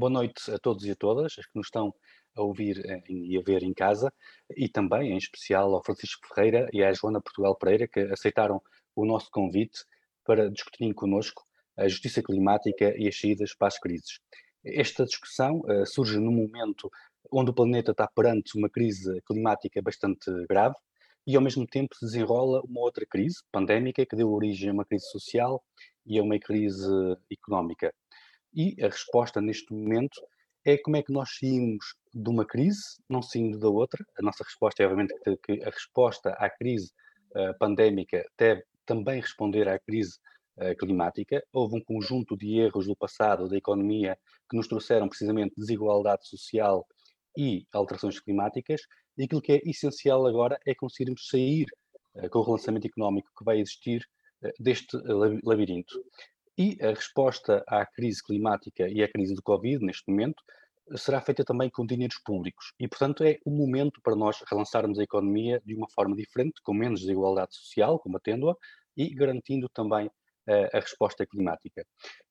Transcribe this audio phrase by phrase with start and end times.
[0.00, 1.94] boa noite a todos e a todas, as que nos estão
[2.34, 4.10] a ouvir eh, e a ver em casa,
[4.56, 8.62] e também, em especial, ao Francisco Ferreira e à Joana Portugal Pereira, que aceitaram
[8.96, 9.84] o nosso convite
[10.24, 11.42] para discutirem connosco
[11.76, 14.18] a justiça climática e as saídas para as crises.
[14.64, 16.90] Esta discussão uh, surge num momento
[17.30, 20.76] onde o planeta está perante uma crise climática bastante grave
[21.26, 24.84] e, ao mesmo tempo, se desenrola uma outra crise pandémica que deu origem a uma
[24.86, 25.62] crise social
[26.06, 26.90] e a uma crise
[27.30, 27.92] económica.
[28.54, 30.20] E a resposta neste momento
[30.64, 34.04] é como é que nós saímos de uma crise, não saindo da outra.
[34.18, 36.90] A nossa resposta é, obviamente, que a resposta à crise
[37.30, 40.18] uh, pandémica deve também responder à crise
[40.58, 41.42] uh, climática.
[41.52, 44.18] Houve um conjunto de erros do passado da economia
[44.50, 46.86] que nos trouxeram precisamente desigualdade social
[47.38, 48.82] e alterações climáticas,
[49.16, 51.66] e aquilo que é essencial agora é conseguirmos sair
[52.16, 54.04] uh, com o relançamento económico que vai existir
[54.58, 54.96] deste
[55.44, 56.02] labirinto.
[56.62, 60.42] E a resposta à crise climática e à crise do Covid, neste momento,
[60.94, 62.74] será feita também com dinheiros públicos.
[62.78, 66.74] E, portanto, é o momento para nós relançarmos a economia de uma forma diferente, com
[66.74, 68.54] menos desigualdade social, combatendo-a,
[68.94, 71.82] e garantindo também uh, a resposta climática.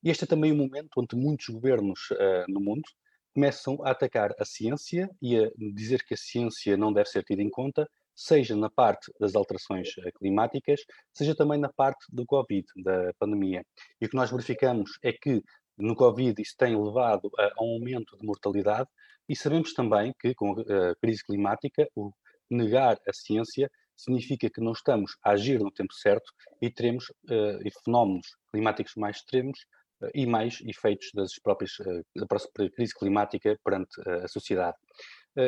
[0.04, 2.88] E este é também o momento onde muitos governos uh, no mundo
[3.34, 7.42] começam a atacar a ciência e a dizer que a ciência não deve ser tida
[7.42, 10.82] em conta seja na parte das alterações eh, climáticas,
[11.14, 13.66] seja também na parte do Covid, da pandemia.
[14.02, 15.42] E o que nós verificamos é que
[15.78, 18.90] no Covid isso tem levado a, a um aumento de mortalidade
[19.28, 22.12] e sabemos também que com a crise climática o
[22.50, 26.30] negar a ciência significa que não estamos a agir no tempo certo
[26.62, 29.60] e teremos uh, fenómenos climáticos mais extremos
[30.02, 34.78] uh, e mais efeitos das próprias, uh, da própria crise climática perante a sociedade.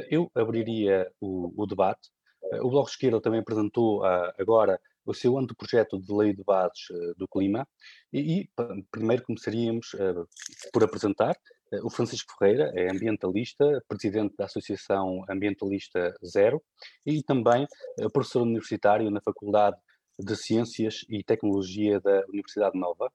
[0.10, 2.10] eu abriria o, o debate
[2.60, 6.90] o Bloco de Esquerda também apresentou uh, agora o seu anteprojeto de lei de bases
[6.90, 7.68] uh, do clima
[8.12, 8.50] e, e
[8.92, 10.28] primeiro começaríamos uh,
[10.74, 11.36] por apresentar
[11.84, 16.62] o Francisco Ferreira, é ambientalista, presidente da Associação Ambientalista Zero
[17.06, 17.66] e também
[18.12, 19.78] professor universitário na Faculdade
[20.20, 23.10] de Ciências e Tecnologia da Universidade Nova.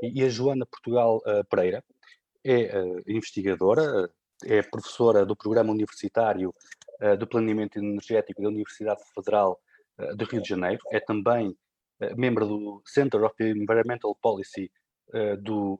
[0.00, 1.20] E, a Joana Portugal
[1.50, 1.82] Pereira
[2.44, 2.70] é
[3.08, 4.08] investigadora,
[4.44, 6.54] é professora do programa universitário
[7.18, 9.60] do Planeamento Energético da Universidade Federal
[9.98, 14.70] uh, do Rio de Janeiro, é também uh, membro do Center of Environmental Policy
[15.40, 15.78] do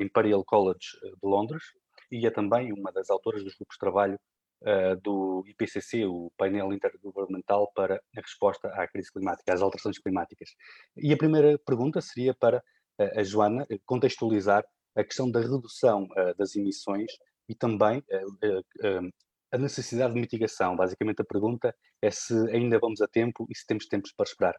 [0.00, 1.62] Imperial College de Londres
[2.10, 4.18] e é também uma das autoras dos grupos de trabalho
[5.02, 10.54] do IPCC, o painel intergovernamental para a resposta à crise climática, às alterações climáticas.
[10.96, 12.64] E a primeira pergunta seria para
[12.98, 14.64] a Joana contextualizar
[14.96, 16.08] a questão da redução
[16.38, 17.12] das emissões
[17.46, 18.02] e também
[19.52, 20.74] a necessidade de mitigação.
[20.74, 24.56] Basicamente, a pergunta é se ainda vamos a tempo e se temos tempos para esperar.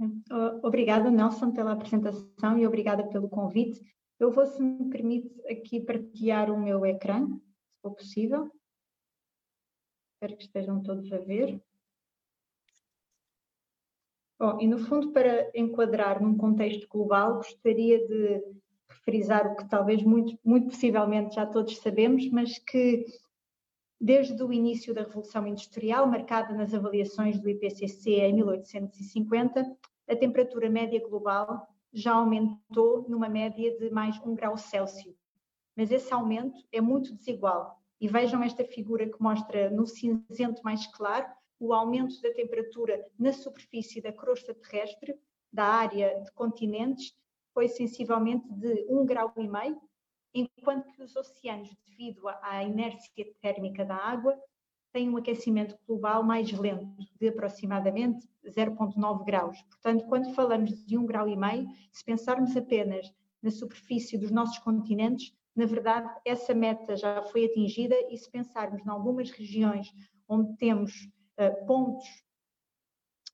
[0.00, 0.22] Hum,
[0.62, 3.80] obrigada, Nelson, pela apresentação e obrigada pelo convite.
[4.18, 7.28] Eu vou, se me permite, aqui partilhar o meu ecrã,
[7.68, 8.50] se for possível.
[10.14, 11.62] Espero que estejam todos a ver.
[14.38, 18.42] Bom, e no fundo, para enquadrar num contexto global, gostaria de
[19.04, 23.04] frisar o que talvez muito, muito possivelmente já todos sabemos, mas que
[24.02, 29.64] desde o início da Revolução Industrial, marcada nas avaliações do IPCC em 1850,
[30.08, 35.14] a temperatura média global já aumentou numa média de mais um grau Celsius.
[35.76, 37.80] Mas esse aumento é muito desigual.
[38.00, 41.26] E vejam esta figura que mostra no cinzento mais claro
[41.60, 45.14] o aumento da temperatura na superfície da crosta terrestre,
[45.52, 47.14] da área de continentes,
[47.54, 49.80] foi sensivelmente de um grau e meio
[50.34, 54.38] enquanto que os oceanos, devido à inércia térmica da água,
[54.92, 59.60] têm um aquecimento global mais lento, de aproximadamente 0,9 graus.
[59.62, 63.12] Portanto, quando falamos de um grau e meio, se pensarmos apenas
[63.42, 68.84] na superfície dos nossos continentes, na verdade, essa meta já foi atingida e se pensarmos
[68.84, 69.92] em algumas regiões
[70.28, 72.06] onde temos uh, pontos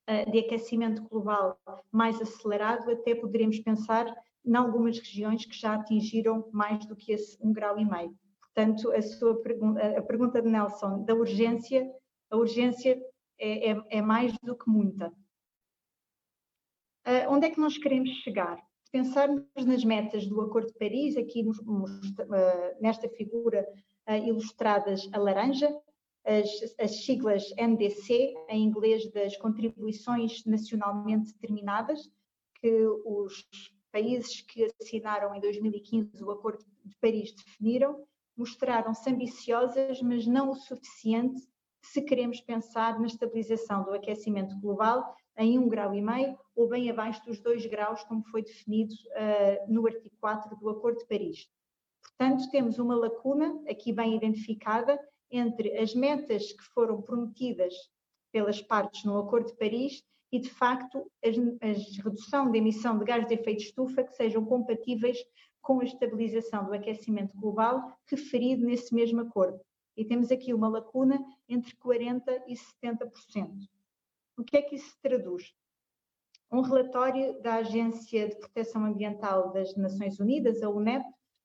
[0.09, 1.61] uh, de aquecimento global
[1.93, 4.07] mais acelerado, até poderemos pensar
[4.49, 8.17] em algumas regiões que já atingiram mais do que esse um grau e meio.
[8.41, 11.89] Portanto, a sua pergunta, a pergunta de Nelson da urgência,
[12.31, 12.99] a urgência
[13.39, 15.13] é, é, é mais do que muita.
[17.07, 18.59] Uh, onde é que nós queremos chegar?
[18.91, 23.67] Pensarmos nas metas do Acordo de Paris, aqui nos, uh, nesta figura
[24.09, 25.69] uh, ilustradas a laranja,
[26.25, 32.11] as, as, siglas NDC, em inglês das contribuições nacionalmente determinadas,
[32.61, 33.47] que os
[33.93, 38.05] países que assinaram em 2015 o Acordo de Paris definiram,
[38.37, 41.41] mostraram-se ambiciosas, mas não o suficiente
[41.83, 46.91] se queremos pensar na estabilização do aquecimento global em 1,5 grau e meio ou bem
[46.91, 51.49] abaixo dos 2 graus, como foi definido uh, no artigo 4 do Acordo de Paris.
[52.03, 54.99] Portanto, temos uma lacuna aqui bem identificada
[55.31, 57.75] entre as metas que foram prometidas
[58.33, 63.27] pelas partes no Acordo de Paris e, de facto, a, redução de emissão de gás
[63.27, 65.19] de efeito de estufa que sejam compatíveis
[65.63, 69.61] com a estabilização do aquecimento global referido nesse mesmo acordo.
[69.97, 73.69] E temos aqui uma lacuna entre 40% e 70%.
[74.37, 75.53] O que é que isso traduz?
[76.51, 81.05] Um relatório da Agência de Proteção Ambiental das Nações Unidas, a UNEP,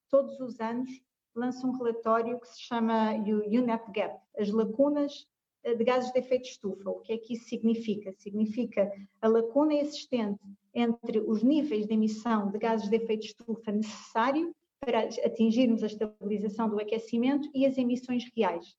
[0.10, 0.90] todos os anos
[1.36, 5.28] lança um relatório que se chama o UNEP Gap, as lacunas
[5.64, 6.90] de gases de efeito estufa.
[6.90, 8.14] O que é que isso significa?
[8.18, 10.42] Significa a lacuna existente
[10.74, 16.70] entre os níveis de emissão de gases de efeito estufa necessário para atingirmos a estabilização
[16.70, 18.76] do aquecimento e as emissões reais.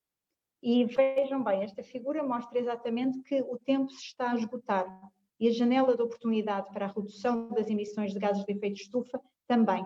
[0.62, 4.86] E vejam bem, esta figura mostra exatamente que o tempo se está a esgotar
[5.38, 9.20] e a janela de oportunidade para a redução das emissões de gases de efeito estufa
[9.46, 9.84] também.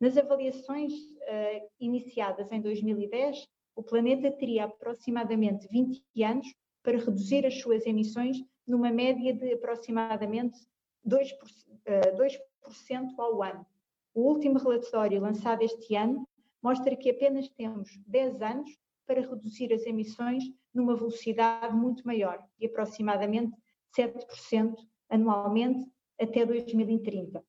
[0.00, 3.48] Nas avaliações uh, iniciadas em 2010,
[3.78, 6.52] o planeta teria aproximadamente 20 anos
[6.82, 8.36] para reduzir as suas emissões
[8.66, 10.58] numa média de aproximadamente
[11.06, 12.38] 2%, uh, 2
[13.16, 13.64] ao ano.
[14.12, 16.26] O último relatório lançado este ano
[16.60, 18.76] mostra que apenas temos 10 anos
[19.06, 20.42] para reduzir as emissões
[20.74, 23.56] numa velocidade muito maior, de aproximadamente
[23.96, 24.74] 7%
[25.08, 25.88] anualmente
[26.20, 27.44] até 2030.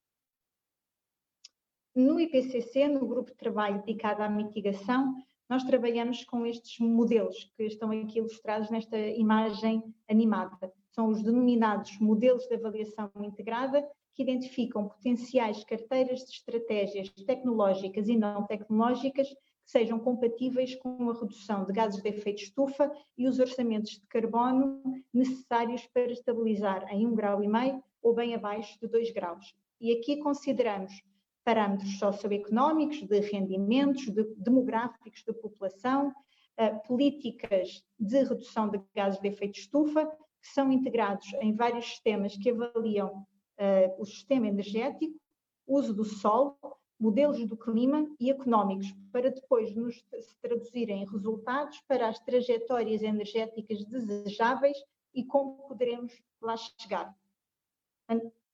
[1.96, 5.16] No IPCC, no grupo de trabalho dedicado à mitigação,
[5.50, 10.72] nós trabalhamos com estes modelos que estão aqui ilustrados nesta imagem animada.
[10.92, 18.18] São os denominados modelos de avaliação integrada, que identificam potenciais carteiras de estratégias tecnológicas e
[18.18, 23.40] não tecnológicas que sejam compatíveis com a redução de gases de efeito estufa e os
[23.40, 24.82] orçamentos de carbono
[25.14, 29.56] necessários para estabilizar em 1,5 grau ou bem abaixo de 2 graus.
[29.80, 31.02] E aqui consideramos
[31.44, 39.28] parâmetros socioeconómicos, de rendimentos, de, demográficos da população, uh, políticas de redução de gases de
[39.28, 40.06] efeito de estufa,
[40.42, 43.26] que são integrados em vários sistemas que avaliam
[43.60, 45.20] uh, o sistema energético,
[45.68, 46.58] uso do sol,
[47.00, 53.02] modelos do clima e económicos, para depois nos se traduzirem em resultados para as trajetórias
[53.02, 54.78] energéticas desejáveis
[55.14, 57.16] e como poderemos lá chegar.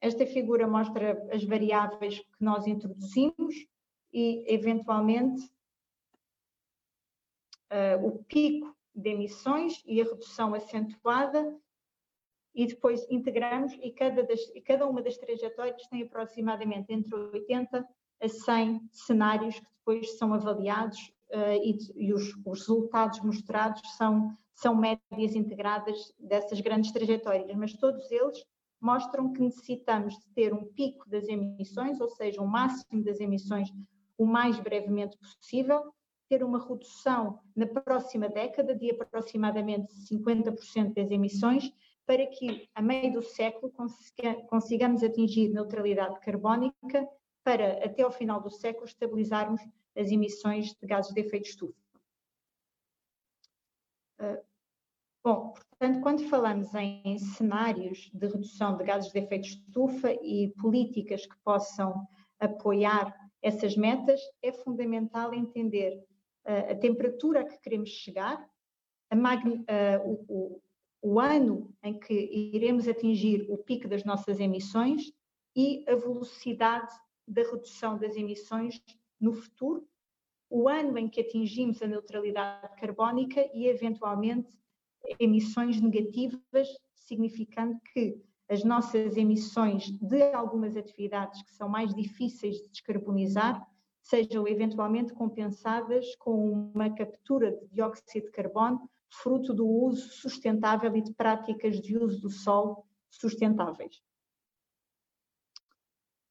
[0.06, 3.56] Esta figura mostra as variáveis que nós introduzimos
[4.14, 5.44] e, eventualmente,
[7.74, 11.60] uh, o pico de emissões e a redução acentuada
[12.54, 17.84] e depois integramos e cada, das, e cada uma das trajetórias tem aproximadamente entre 80
[18.22, 21.00] a 100 cenários que depois são avaliados
[21.32, 27.74] uh, e, e os, os, resultados mostrados são, são médias integradas dessas grandes trajetórias, mas
[27.74, 28.46] todos eles
[28.86, 33.70] mostram que necessitamos de ter um pico das emissões, ou seja, um máximo das emissões
[34.18, 35.92] o mais brevemente possível,
[36.30, 41.74] ter uma redução na próxima década de aproximadamente 50% das emissões,
[42.06, 43.74] para que a meio do século
[44.48, 47.08] consigamos atingir neutralidade carbónica
[47.44, 49.62] para até ao final do século estabilizarmos
[49.96, 51.74] as emissões de gases de efeito estufa.
[55.26, 60.54] Bom, Portanto, quando falamos em cenários de redução de gases de efeito de estufa e
[60.62, 62.08] políticas que possam
[62.40, 66.02] apoiar essas metas, é fundamental entender
[66.48, 68.40] uh, a temperatura a que queremos chegar,
[69.12, 70.62] uh, o, o,
[71.02, 75.12] o ano em que iremos atingir o pico das nossas emissões
[75.56, 76.94] e a velocidade
[77.28, 78.82] da redução das emissões
[79.20, 79.86] no futuro,
[80.50, 84.56] o ano em que atingimos a neutralidade carbónica e, eventualmente,
[85.20, 92.70] emissões negativas, significando que as nossas emissões de algumas atividades que são mais difíceis de
[92.70, 93.66] descarbonizar
[94.02, 101.02] sejam eventualmente compensadas com uma captura de dióxido de carbono fruto do uso sustentável e
[101.02, 104.04] de práticas de uso do solo sustentáveis.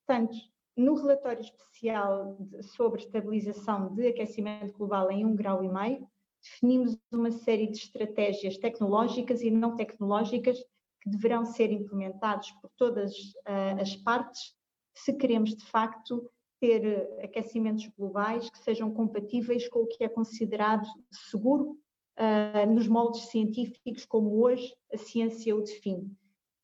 [0.06, 0.36] Portanto,
[0.76, 6.08] no relatório especial sobre estabilização de aquecimento global em 1,5 grau, e meio,
[6.44, 10.58] definimos uma série de estratégias tecnológicas e não tecnológicas
[11.00, 14.54] que deverão ser implementados por todas uh, as partes
[14.94, 20.86] se queremos de facto ter aquecimentos globais que sejam compatíveis com o que é considerado
[21.10, 21.78] seguro
[22.18, 26.10] uh, nos moldes científicos como hoje a ciência o define.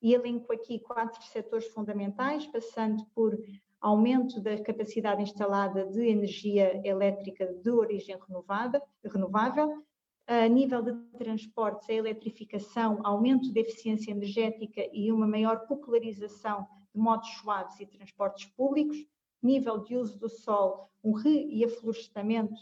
[0.00, 3.38] E elenco aqui quatro setores fundamentais, passando por
[3.80, 9.82] aumento da capacidade instalada de energia elétrica de origem renovada, renovável,
[10.26, 17.00] a nível de transportes, a eletrificação, aumento da eficiência energética e uma maior popularização de
[17.00, 18.96] modos suaves e transportes públicos,
[19.42, 22.54] nível de uso do solo, um re- e aflorestamento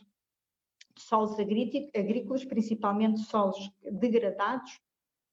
[0.95, 4.81] de solos agrícolas, principalmente solos degradados,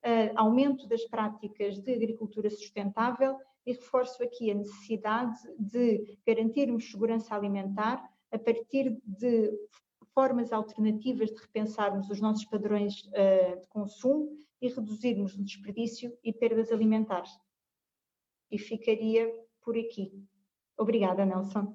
[0.04, 7.36] uh, aumento das práticas de agricultura sustentável e reforço aqui a necessidade de garantirmos segurança
[7.36, 9.52] alimentar a partir de
[10.14, 16.32] formas alternativas de repensarmos os nossos padrões uh, de consumo e reduzirmos o desperdício e
[16.32, 17.32] perdas alimentares.
[18.50, 19.30] E ficaria
[19.62, 20.12] por aqui.
[20.78, 21.74] Obrigada, Nelson.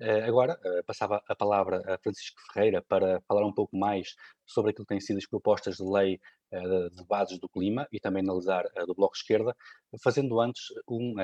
[0.00, 4.14] Eh, agora, eh, passava a palavra a Francisco Ferreira para falar um pouco mais
[4.46, 6.20] sobre aquilo que têm sido as propostas de lei
[6.50, 9.54] de bases do clima e também analisar do Bloco de Esquerda,
[10.02, 11.14] fazendo antes um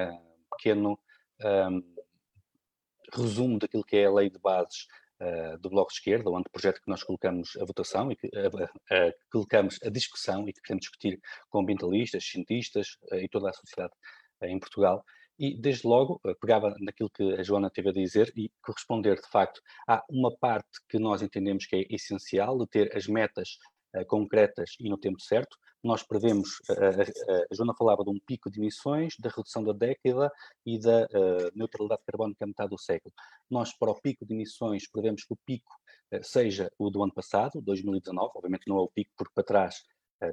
[0.56, 0.98] pequeno
[1.42, 1.94] um,
[3.12, 4.86] resumo daquilo que é a lei de bases
[5.20, 8.64] uh, do Bloco de Esquerda, o anteprojeto que nós colocamos a votação e que uh,
[8.64, 13.92] uh, colocamos a discussão e que queremos discutir com ambientalistas, cientistas e toda a sociedade
[14.42, 15.04] em Portugal.
[15.36, 19.60] E, desde logo, pegava naquilo que a Joana teve a dizer e corresponder, de facto,
[19.88, 23.58] há uma parte que nós entendemos que é essencial, de ter as metas
[24.08, 28.50] concretas e no tempo certo, nós prevemos, a, a, a, Joana falava de um pico
[28.50, 30.32] de emissões, da redução da década
[30.64, 31.06] e da
[31.54, 33.12] neutralidade carbónica a metade do século.
[33.50, 35.70] Nós, para o pico de emissões, prevemos que o pico
[36.22, 39.84] seja o do ano passado, 2019, obviamente não é o pico, porque para trás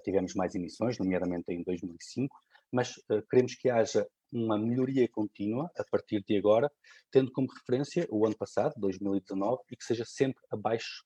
[0.03, 2.34] tivemos mais emissões, nomeadamente em 2005,
[2.72, 2.94] mas
[3.30, 6.72] queremos que haja uma melhoria contínua a partir de agora,
[7.12, 11.03] tendo como referência o ano passado, 2019, e que seja sempre abaixo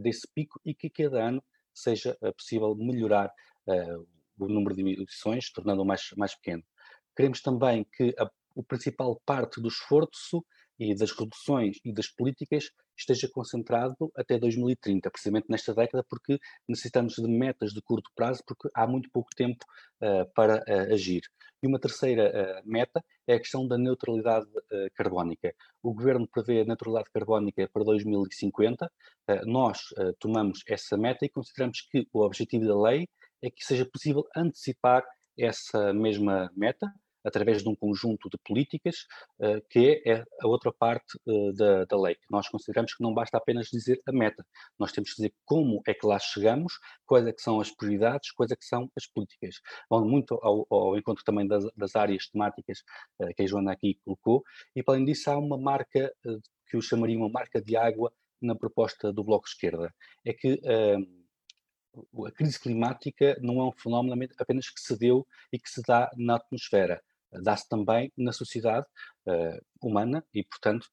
[0.00, 1.42] desse pico e que cada ano
[1.78, 3.32] seja possível melhorar
[3.66, 4.06] uh,
[4.38, 6.62] o número de emissões, tornando-o mais, mais pequeno.
[7.16, 10.44] Queremos também que a, o principal parte do esforço
[10.78, 17.14] e das reduções e das políticas esteja concentrado até 2030, precisamente nesta década, porque necessitamos
[17.14, 19.64] de metas de curto prazo, porque há muito pouco tempo
[20.02, 21.22] uh, para uh, agir.
[21.62, 24.46] E uma terceira uh, meta é a questão da neutralidade
[24.94, 25.52] carbónica.
[25.82, 28.90] O governo prevê a neutralidade carbónica para 2050.
[29.44, 29.80] nós
[30.18, 33.06] tomamos essa meta e consideramos que o objetivo da lei
[33.42, 35.04] é que seja possível antecipar
[35.36, 36.86] essa mesma meta
[37.24, 39.06] através de um conjunto de políticas,
[39.40, 42.16] uh, que é a outra parte uh, da, da lei.
[42.30, 44.44] Nós consideramos que não basta apenas dizer a meta,
[44.78, 46.74] nós temos que dizer como é que lá chegamos,
[47.06, 49.56] quais é que são as prioridades, quais é que são as políticas.
[49.90, 52.78] Vão muito ao, ao encontro também das, das áreas temáticas
[53.20, 54.42] uh, que a Joana aqui colocou,
[54.74, 56.12] e além disso há uma marca
[56.66, 59.92] que eu chamaria uma marca de água na proposta do Bloco Esquerda.
[60.24, 60.60] É que
[62.26, 66.10] a crise climática não é um fenómeno apenas que se deu e que se dá
[66.16, 68.86] na atmosfera, dá-se também na sociedade
[69.26, 70.86] uh, humana e, portanto,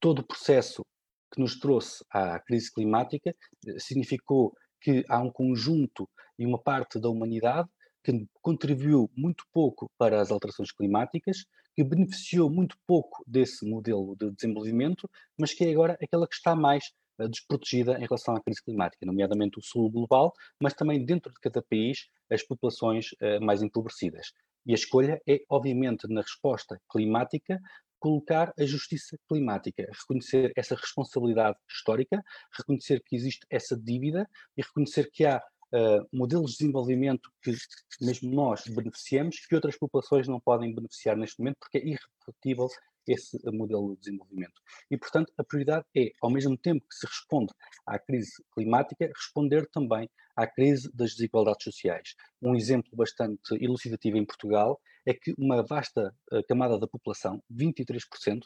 [0.00, 0.84] todo o processo
[1.32, 3.30] que nos trouxe à crise climática
[3.66, 7.68] uh, significou que há um conjunto e uma parte da humanidade
[8.04, 14.30] que contribuiu muito pouco para as alterações climáticas, que beneficiou muito pouco desse modelo de
[14.30, 16.84] desenvolvimento, mas que é agora aquela que está mais
[17.28, 21.62] desprotegida em relação à crise climática, nomeadamente o sul global, mas também dentro de cada
[21.62, 23.08] país as populações
[23.40, 24.32] mais empobrecidas.
[24.66, 27.60] E a escolha é, obviamente, na resposta climática,
[27.98, 35.10] colocar a justiça climática, reconhecer essa responsabilidade histórica, reconhecer que existe essa dívida e reconhecer
[35.10, 37.54] que há uh, modelos de desenvolvimento que
[38.00, 42.68] mesmo nós beneficiamos, que outras populações não podem beneficiar neste momento, porque é irrepetível
[43.06, 44.60] esse modelo de desenvolvimento.
[44.90, 47.52] E, portanto, a prioridade é, ao mesmo tempo que se responde
[47.86, 52.14] à crise climática, responder também à crise das desigualdades sociais.
[52.42, 58.40] Um exemplo bastante elucidativo em Portugal é que uma vasta uh, camada da população, 23%,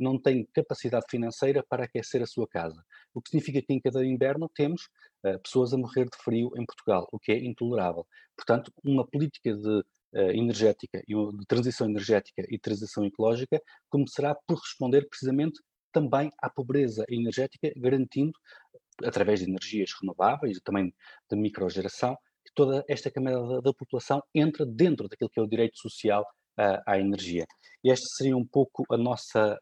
[0.00, 2.82] não tem capacidade financeira para aquecer a sua casa.
[3.14, 4.82] O que significa que em cada inverno temos
[5.24, 8.06] uh, pessoas a morrer de frio em Portugal, o que é intolerável.
[8.34, 9.84] Portanto, uma política de
[10.14, 15.60] energética e de transição energética e transição ecológica começará por responder precisamente
[15.92, 18.32] também à pobreza energética, garantindo,
[19.02, 20.94] através de energias renováveis e também
[21.30, 25.48] de microgeração, que toda esta camada da, da população entra dentro daquilo que é o
[25.48, 27.46] direito social uh, à energia.
[27.82, 29.58] E esta seria um pouco a nossa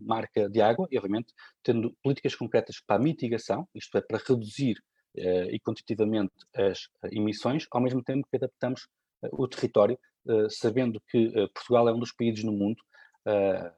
[0.00, 4.78] marca de água, e obviamente tendo políticas concretas para a mitigação, isto é, para reduzir
[5.18, 8.88] uh, e quantitativamente as emissões, ao mesmo tempo que adaptamos
[9.32, 12.82] o território, eh, sabendo que eh, Portugal é um dos países no mundo,
[13.26, 13.72] eh,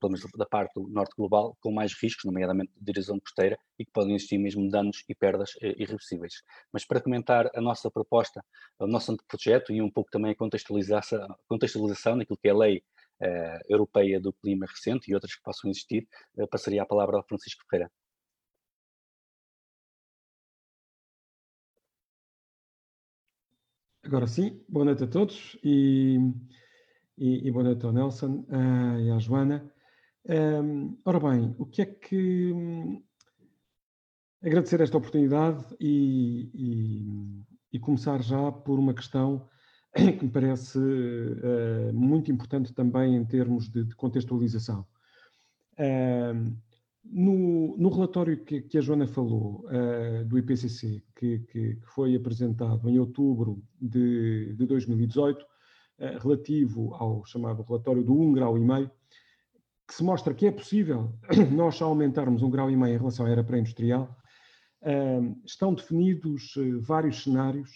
[0.00, 3.84] pelo menos da parte do norte global, com mais riscos, nomeadamente de direção costeira, e
[3.84, 6.34] que podem existir mesmo danos e perdas irreversíveis.
[6.72, 8.42] Mas para comentar a nossa proposta,
[8.78, 12.82] o nosso anteprojeto e um pouco também a contextualização, contextualização daquilo que é a lei
[13.68, 16.08] europeia do clima recente e outras que possam existir,
[16.50, 17.90] passaria a palavra ao Francisco Ferreira.
[24.10, 26.18] Agora sim, boa noite a todos e,
[27.16, 29.72] e, e boa noite ao Nelson uh, e à Joana.
[30.28, 32.52] Um, ora bem, o que é que.
[32.52, 33.04] Hum,
[34.42, 39.48] agradecer esta oportunidade e, e, começar já por uma questão
[39.94, 44.84] que me parece uh, muito importante também em termos de, de contextualização.
[45.78, 46.52] Uh,
[47.04, 52.14] no, no, relatório que, que, a Joana falou, uh, do IPCC, que, que, que, foi
[52.14, 55.44] apresentado em outubro de, de 2018,
[56.18, 58.90] relativo ao chamado relatório do 1,5 grau, e meio,
[59.86, 61.12] que se mostra que é possível
[61.52, 64.08] nós aumentarmos um grau e meio em relação à era pré-industrial,
[65.44, 67.70] estão definidos eh, vários cenários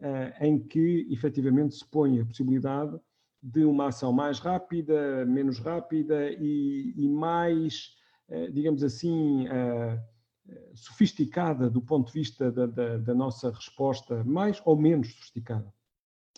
[0.00, 2.96] eh, em que efetivamente se põe a possibilidade
[3.42, 8.03] de uma ação mais rápida, menos rápida e, e mais, eh,
[8.52, 9.46] digamos assim,
[10.74, 15.72] sofisticada do ponto de vista da, da, da, nossa resposta, mais ou menos sofisticada.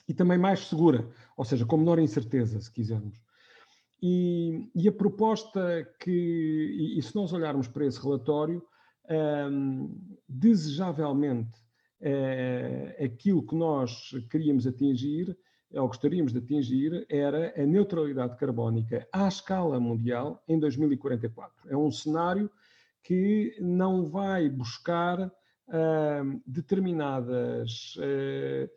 [0.09, 3.19] E também mais segura, ou seja, com menor incerteza, se quisermos.
[4.03, 8.63] E, e a proposta que, e, e, se nós olharmos para esse relatório,
[9.51, 11.59] um, desejavelmente
[12.01, 15.37] uh, aquilo que nós queríamos atingir,
[15.77, 21.71] ou gostaríamos de atingir, era a neutralidade carbónica à escala mundial em 2044.
[21.71, 22.51] É um cenário
[23.03, 28.69] que não vai buscar uh, determinadas, uh,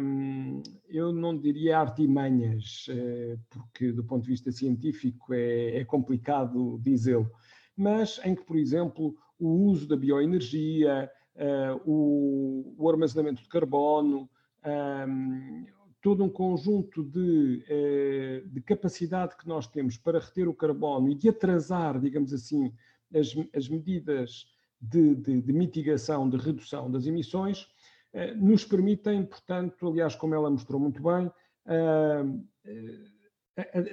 [0.00, 6.78] um, eu não diria artimanhas, uh, porque do ponto de vista científico é, é complicado
[6.80, 7.30] dizê-lo,
[7.76, 14.28] mas em que, por exemplo, o uso da bioenergia, uh, o, o, armazenamento de carbono,
[15.08, 15.66] um,
[16.00, 21.14] todo um conjunto de, uh, de, capacidade que nós temos para reter o carbono e
[21.14, 22.72] de atrasar, digamos assim,
[23.14, 24.46] as, as medidas
[24.80, 27.64] de, de, de, mitigação, de redução das emissões,
[28.14, 31.30] uh, nos permitem, portanto, aliás, como ela mostrou muito bem,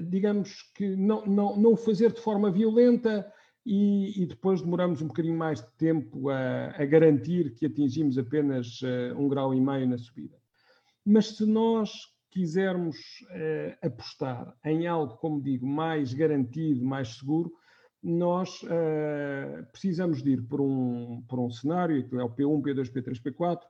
[0.09, 3.31] digamos que não, não, não fazer de forma violenta,
[3.65, 8.79] e, e, depois demoramos um bocadinho mais de tempo a, a garantir que atingimos apenas
[9.17, 10.37] um grau e meio na subida.
[11.09, 11.89] Mas se nós
[12.29, 12.97] quisermos
[13.31, 17.49] uh, apostar em algo, como digo, mais garantido, mais seguro,
[18.03, 22.91] nós uh, precisamos de ir por um, por um cenário, que é o P1, P2,
[22.91, 23.61] P3, P4,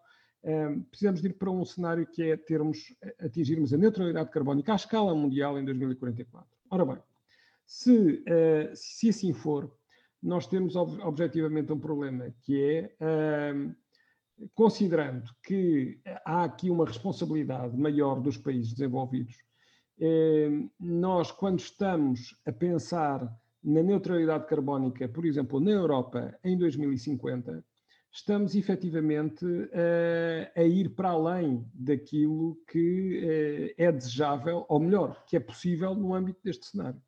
[0.89, 2.79] precisamos de ir para um cenário que é termos,
[3.19, 6.49] atingirmos a neutralidade carbónica à escala mundial em 2044.
[6.71, 6.97] Ora bem,
[7.65, 8.23] se,
[8.73, 9.69] se assim for,
[10.23, 12.95] nós temos ob objetivamente um problema, que é,
[14.53, 19.35] considerando que há aqui uma responsabilidade maior dos países desenvolvidos,
[19.99, 23.27] uh, nós, quando estamos a pensar
[23.63, 27.63] na neutralidade carbónica, por exemplo, na Europa em 2050,
[28.11, 35.35] estamos efetivamente uh, a ir para além daquilo que uh, é desejável, ou melhor, que
[35.35, 37.01] é possível no âmbito deste cenário.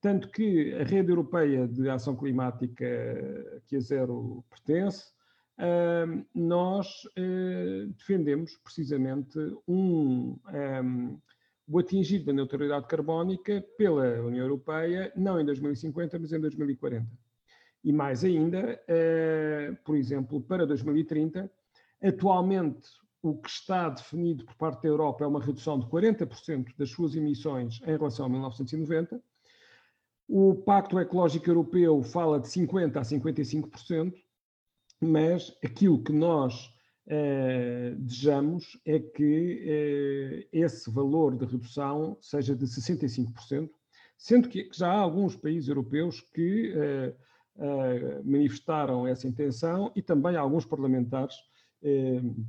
[0.00, 2.84] Tanto que a rede europeia de ação climática
[3.66, 5.14] que a Zero pertence,
[6.34, 9.38] nós eh, defendemos precisamente
[9.68, 10.36] um,
[10.82, 11.20] um,
[11.66, 17.06] o atingir da neutralidade carbónica pela União Europeia, não em 2050, mas em 2040.
[17.84, 21.50] E mais ainda, eh, por exemplo, para 2030,
[22.02, 22.88] atualmente
[23.22, 27.14] o que está definido por parte da Europa é uma redução de 40% das suas
[27.14, 29.22] emissões em relação a 1990,
[30.28, 34.14] o Pacto Ecológico Europeu fala de 50% a 55%,
[35.00, 36.72] mas aquilo que nós
[37.06, 43.68] eh, desejamos é que eh, esse valor de redução seja de 65%,
[44.16, 47.14] sendo que já há alguns países europeus que eh,
[48.24, 51.36] manifestaram essa intenção e também alguns parlamentares,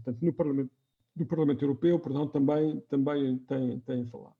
[0.03, 0.71] tanto no Parlamento,
[1.15, 4.33] no Parlamento Europeu, perdão, também, também têm, têm falado.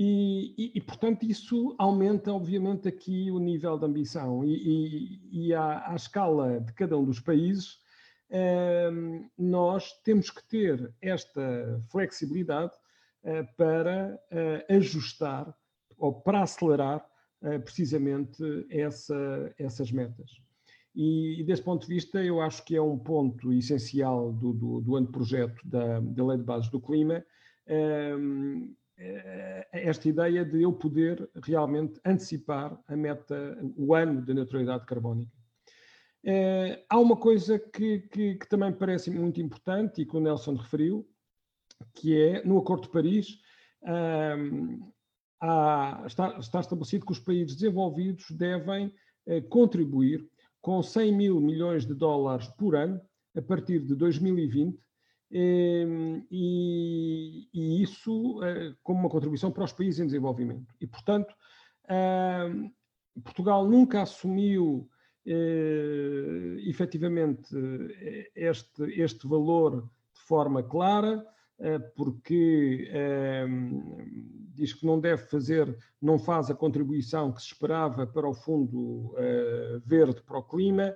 [0.00, 4.44] E, e, e, portanto, isso aumenta, obviamente, aqui o nível de ambição.
[4.44, 7.80] E, e à, à, escala de cada um dos países,
[8.30, 8.88] eh,
[9.36, 12.74] nós temos que ter esta flexibilidade
[13.24, 15.52] eh, para eh, ajustar
[15.96, 17.04] ou para acelerar
[17.42, 20.30] eh, precisamente essa, essas metas.
[20.94, 24.94] E, desse ponto de vista, eu acho que é um ponto essencial do, do, do
[24.94, 27.24] anteprojeto da, da Lei de Bases do Clima eh,
[27.66, 28.14] eh,
[29.72, 35.30] esta ideia de eu poder realmente antecipar a meta, o ano da neutralidade carbónica.
[36.24, 40.54] Eh, há uma coisa que, que, que, também parece muito importante e que o Nelson
[40.54, 41.08] referiu,
[41.94, 43.40] que é no Acordo de Paris,
[43.84, 44.80] ehm,
[45.40, 48.92] há, está, está, estabelecido que os países desenvolvidos devem
[49.26, 50.28] eh, contribuir
[50.60, 53.00] com 100 mil milhões de dólares por ano
[53.36, 54.87] a partir de 2020 Ehm,
[55.30, 56.26] e,
[57.52, 60.74] e, isso eh, como uma contribuição para os países em desenvolvimento.
[60.80, 61.34] E, portanto,
[61.88, 62.70] ehm,
[63.22, 64.88] Portugal nunca assumiu
[66.66, 67.54] efetivamente
[68.34, 71.22] este, este valor de forma clara,
[71.94, 72.90] porque
[74.54, 79.14] diz que não deve fazer, não faz a contribuição que se esperava para o Fundo
[79.84, 80.94] Verde para o Clima,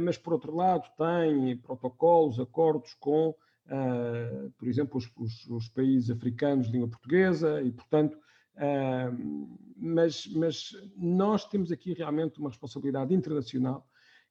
[0.00, 3.34] mas por outro lado tem protocolos, acordos com
[3.66, 8.18] uh, por exemplo, os, os, os, países africanos de língua portuguesa e, portanto,
[8.56, 13.86] uh, mas, mas nós temos aqui realmente uma responsabilidade internacional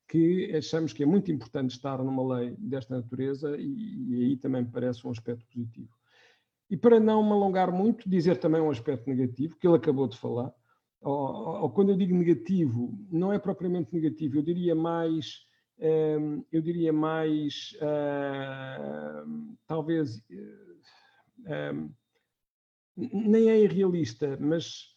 [0.08, 4.62] que achamos que é muito importante estar numa lei desta natureza e, e aí também
[4.62, 5.90] me parece um aspecto positivo.
[6.70, 10.18] E para não me alongar muito, dizer também um aspecto negativo, que ele acabou de
[10.18, 10.52] falar,
[11.02, 15.46] ou, ou, quando eu digo negativo, não é propriamente negativo, eu diria mais
[15.78, 17.76] eu diria mais,
[19.68, 20.22] talvez,
[22.96, 24.96] nem é irrealista, mas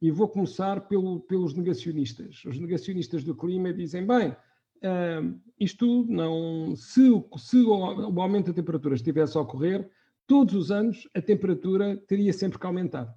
[0.00, 2.44] e vou começar pelo, pelos negacionistas.
[2.44, 6.74] Os negacionistas do clima dizem: bem, uh, isto não.
[6.76, 7.02] Se,
[7.36, 9.88] se o, o, aumento da temperatura estivesse a ocorrer,
[10.26, 13.14] todos os anos a temperatura teria sempre que aumentar.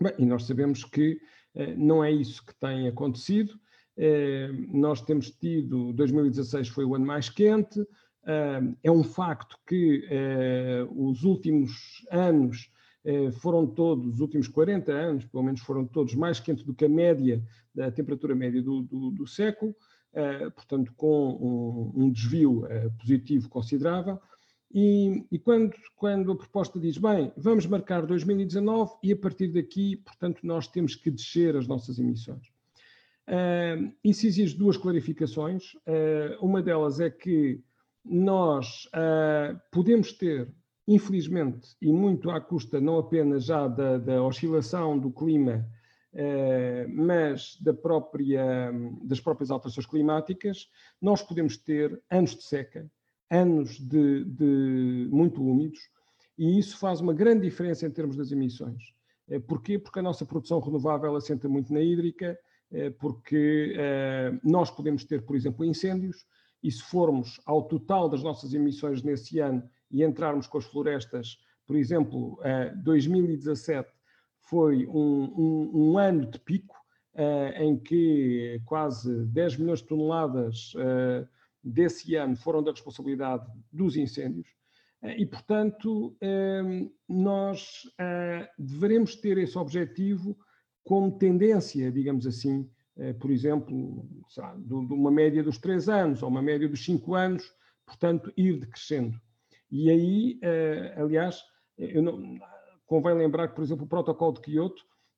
[0.00, 1.20] Bem, e nós sabemos que
[1.54, 3.58] uh, não é isso que tem acontecido.
[3.96, 7.80] Eh, nós temos tido, 2016 foi o ano mais quente,
[8.26, 12.72] eh, é um facto que eh, os últimos anos
[13.42, 16.88] foram todos, os últimos 40 anos, pelo menos foram todos mais quentes do que a
[16.88, 17.42] média,
[17.74, 19.76] da temperatura média do, do, do século,
[20.54, 22.66] portanto com um, um desvio
[22.98, 24.18] positivo considerável.
[24.72, 29.96] E, e, quando, quando a proposta diz, bem, vamos marcar 2019 e a partir daqui,
[29.96, 32.53] portanto, nós temos que descer as nossas emissões.
[33.26, 35.74] Uh, isso exige duas clarificações.
[35.74, 37.62] Uh, uma delas é que
[38.04, 40.52] nós uh, podemos ter,
[40.86, 45.66] infelizmente, e muito à custa não apenas já da, da oscilação do clima,
[46.94, 48.70] mas da própria,
[49.02, 50.68] das próprias alterações climáticas,
[51.02, 52.88] nós podemos ter anos de seca,
[53.28, 55.80] anos de, de muito úmidos,
[56.38, 58.94] e isso faz uma grande diferença em termos das emissões.
[59.48, 59.76] Porquê?
[59.76, 62.38] Porque a nossa produção renovável assenta muito na hídrica,
[62.98, 66.26] porque eh, nós podemos ter, por exemplo, incêndios,
[66.62, 71.38] e se formos ao total das nossas emissões nesse ano e entrarmos com as florestas,
[71.66, 72.38] por exemplo,
[72.82, 73.90] 2017
[74.40, 76.74] foi um, um, um ano de pico,
[77.56, 80.72] em que quase 10 milhões de toneladas
[81.62, 84.48] desse ano foram da responsabilidade dos incêndios.
[85.02, 86.16] E, portanto,
[87.06, 87.82] nós
[88.58, 90.36] devemos ter esse objetivo
[90.84, 94.06] como tendência, digamos assim, eh, por exemplo,
[94.58, 97.52] de uma média dos três anos ou uma média dos cinco anos,
[97.84, 99.18] portanto, ir decrescendo.
[99.70, 101.42] E aí, eh, aliás,
[102.02, 102.38] não,
[102.86, 104.58] convém lembrar que, por exemplo, o protocolo de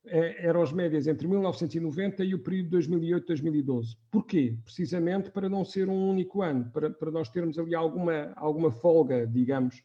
[0.07, 3.97] eh, eram as médias entre 1990 e o período 2008-2012.
[4.11, 4.57] Porquê?
[4.65, 9.27] Precisamente para não ser um único ano, para, para nós termos ali alguma, alguma folga,
[9.27, 9.83] digamos,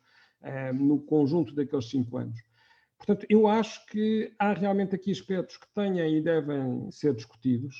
[0.74, 2.40] no conjunto daqueles cinco anos.
[3.02, 7.76] Portanto, eu acho que há realmente aqui aspectos que têm e devem ser discutidos.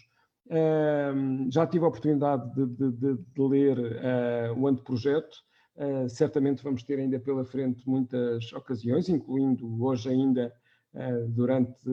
[0.48, 5.38] Uh, já tive a oportunidade de, de, de, de ler uh, o anteprojeto.
[5.76, 10.52] Uh, certamente vamos ter ainda pela frente muitas ocasiões, incluindo hoje ainda
[10.96, 11.88] uh, durante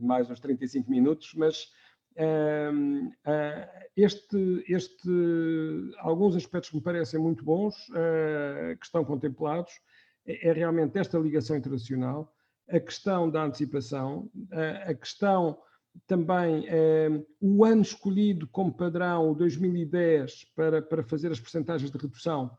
[0.00, 1.66] mais uns 35 minutos, mas
[3.96, 5.08] este, este,
[5.98, 7.74] alguns aspectos que me parecem muito bons,
[8.78, 9.72] que estão contemplados,
[10.26, 12.30] é, é realmente esta ligação internacional,
[12.72, 14.30] a questão da antecipação,
[14.86, 15.58] a, questão
[16.06, 21.98] também eh, o ano escolhido como padrão, o 2010, para, para fazer as percentagens de
[21.98, 22.56] redução,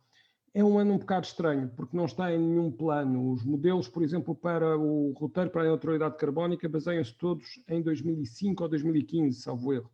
[0.54, 3.32] é um ano um bocado estranho, porque não está em nenhum plano.
[3.32, 8.62] Os modelos, por exemplo, para o roteiro para a neutralidade carbónica baseiam-se todos em 2005
[8.62, 9.90] ou 2015, salvo erro.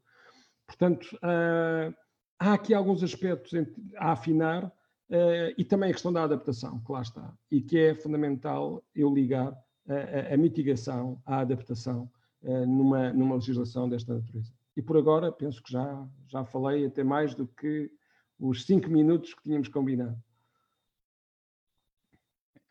[0.68, 1.96] Portanto, uh,
[2.38, 3.54] há aqui alguns aspectos
[3.96, 7.96] a afinar uh, e também a questão da adaptação, que lá está, e que é
[7.96, 9.58] fundamental eu ligar
[9.90, 12.10] a, a mitigação, a adaptação
[12.44, 14.54] uh, numa, numa legislação desta natureza.
[14.78, 17.92] E por agora, penso que já, já falei até mais do que
[18.40, 20.18] os cinco minutos que tínhamos combinado.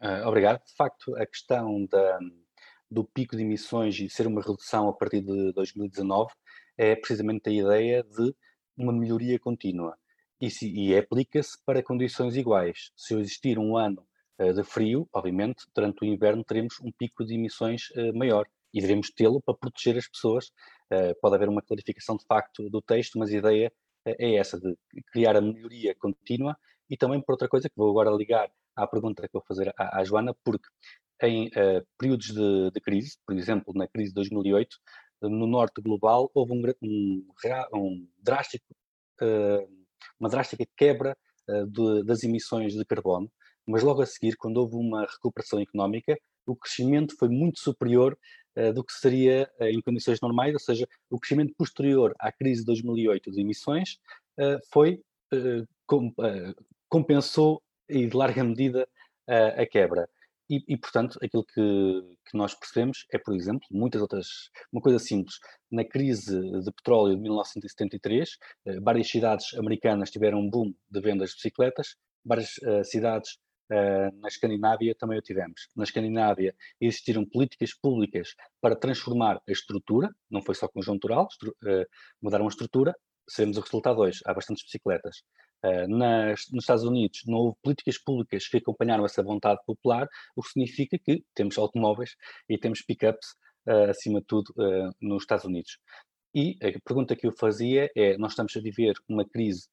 [0.00, 0.64] Uh, obrigado.
[0.64, 2.18] De facto, a questão da,
[2.90, 6.32] do pico de emissões e ser uma redução a partir de 2019
[6.76, 8.34] é precisamente a ideia de
[8.76, 9.98] uma melhoria contínua.
[10.40, 12.92] E, e aplica-se para condições iguais.
[12.96, 14.07] Se existir um ano eh,
[14.38, 19.10] de frio, obviamente, durante o inverno teremos um pico de emissões eh, maior e devemos
[19.10, 20.52] tê-lo para proteger as pessoas.
[20.90, 23.72] Eh, pode haver uma clarificação de facto do texto, mas a ideia
[24.04, 24.76] é essa, de
[25.12, 26.56] criar a melhoria contínua
[26.88, 30.02] e também por outra coisa que vou agora ligar à pergunta que vou fazer à,
[30.04, 30.66] Joana, porque
[31.22, 31.50] em
[31.98, 34.78] períodos de, de, crise, por exemplo, na crise de 2008,
[35.22, 37.26] no norte global houve um, um,
[37.74, 38.64] um drástico,
[40.18, 41.14] uma drástica quebra
[41.68, 43.30] de, das emissões de carbono,
[43.68, 48.18] mas logo a seguir, quando houve uma recuperação económica, o crescimento foi muito superior
[48.56, 52.60] uh, do que seria uh, em condições normais, ou seja, o crescimento posterior à crise
[52.60, 53.98] de 2008 de emissões
[54.40, 55.02] uh, foi
[55.86, 56.10] com,
[56.88, 58.88] compensou e de larga medida
[59.26, 60.08] a quebra.
[60.48, 61.62] E, e, portanto, aquilo que,
[62.30, 64.26] que, nós percebemos é, por exemplo, muitas outras,
[64.72, 65.34] uma coisa simples.
[65.70, 68.38] Na crise de petróleo de 1973,
[68.80, 72.54] várias cidades americanas tiveram um boom de vendas de bicicletas, várias
[72.84, 73.36] cidades
[73.70, 75.68] Uh, na Escandinávia também o tivemos.
[75.76, 81.86] Na Escandinávia existiram políticas públicas para transformar a estrutura, não foi só conjuntural, uh,
[82.20, 82.94] mudaram a estrutura,
[83.28, 85.22] sabemos o resultado hoje, há bastantes bicicletas.
[85.62, 90.42] Uh, nas, nos Estados Unidos não houve políticas públicas que acompanharam essa vontade popular, o
[90.42, 92.16] que significa que temos automóveis
[92.48, 93.36] e temos pickups,
[93.90, 94.50] acima de tudo,
[94.98, 95.78] nos Estados Unidos.
[96.34, 99.68] E a pergunta que eu fazia é, nós estamos a viver uma crise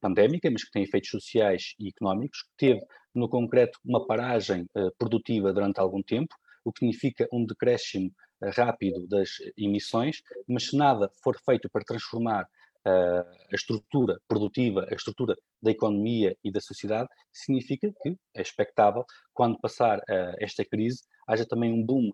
[0.00, 2.80] pandémica, mas que tem efeitos sociais e económicos, que teve,
[3.14, 8.08] no concreto, uma paragem uh, produtiva durante algum tempo, o que significa um decréscimo
[8.42, 12.46] uh, rápido das emissões, mas se nada for feito para transformar
[12.82, 19.60] a estrutura produtiva, a estrutura da economia e da sociedade, significa que é expectável, quando
[19.60, 20.00] passar
[20.38, 22.10] esta crise, haja também um boom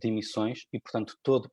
[0.00, 1.50] de emissões e, portanto, toda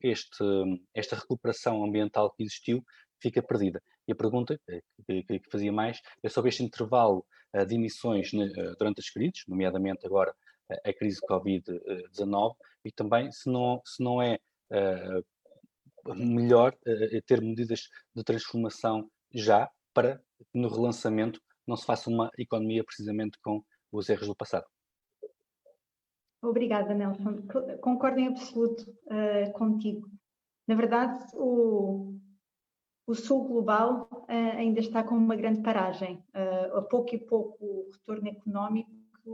[0.93, 2.83] esta recuperação ambiental que existiu
[3.19, 3.81] fica perdida.
[4.07, 4.59] E a pergunta
[5.07, 7.25] que, que, que fazia mais é sobre este intervalo
[7.67, 10.31] de emissões uh, durante as crises, nomeadamente agora
[10.69, 14.39] uh, a crise Covid-19, e também se não, se não é
[16.15, 16.73] melhor
[17.27, 20.19] ter medidas de transformação já para
[20.53, 24.65] no relançamento não se faça uma economia precisamente com os erros do passado.
[26.41, 27.43] Obrigada, Nelson.
[27.81, 30.09] Concordo em absoluto uh, contigo.
[30.67, 32.17] Na verdade, o,
[33.05, 36.23] o sul global uh, ainda está com uma grande paragem.
[36.35, 38.89] Uh, a pouco e pouco o retorno económico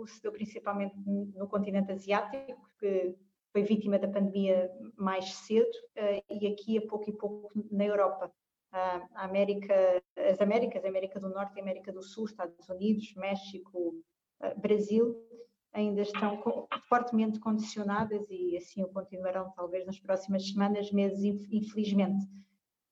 [0.08, 3.16] se deu principalmente no continente asiático, que
[3.52, 8.32] foi vítima da pandemia mais cedo, uh, e aqui a pouco e pouco na Europa.
[8.72, 13.96] a América, as Américas, América do Norte América do Sul, Estados Unidos, México,
[14.58, 15.16] Brasil,
[15.74, 16.42] ainda estão
[16.90, 22.28] fortemente condicionadas e assim o continuarão talvez nas próximas semanas, meses, infelizmente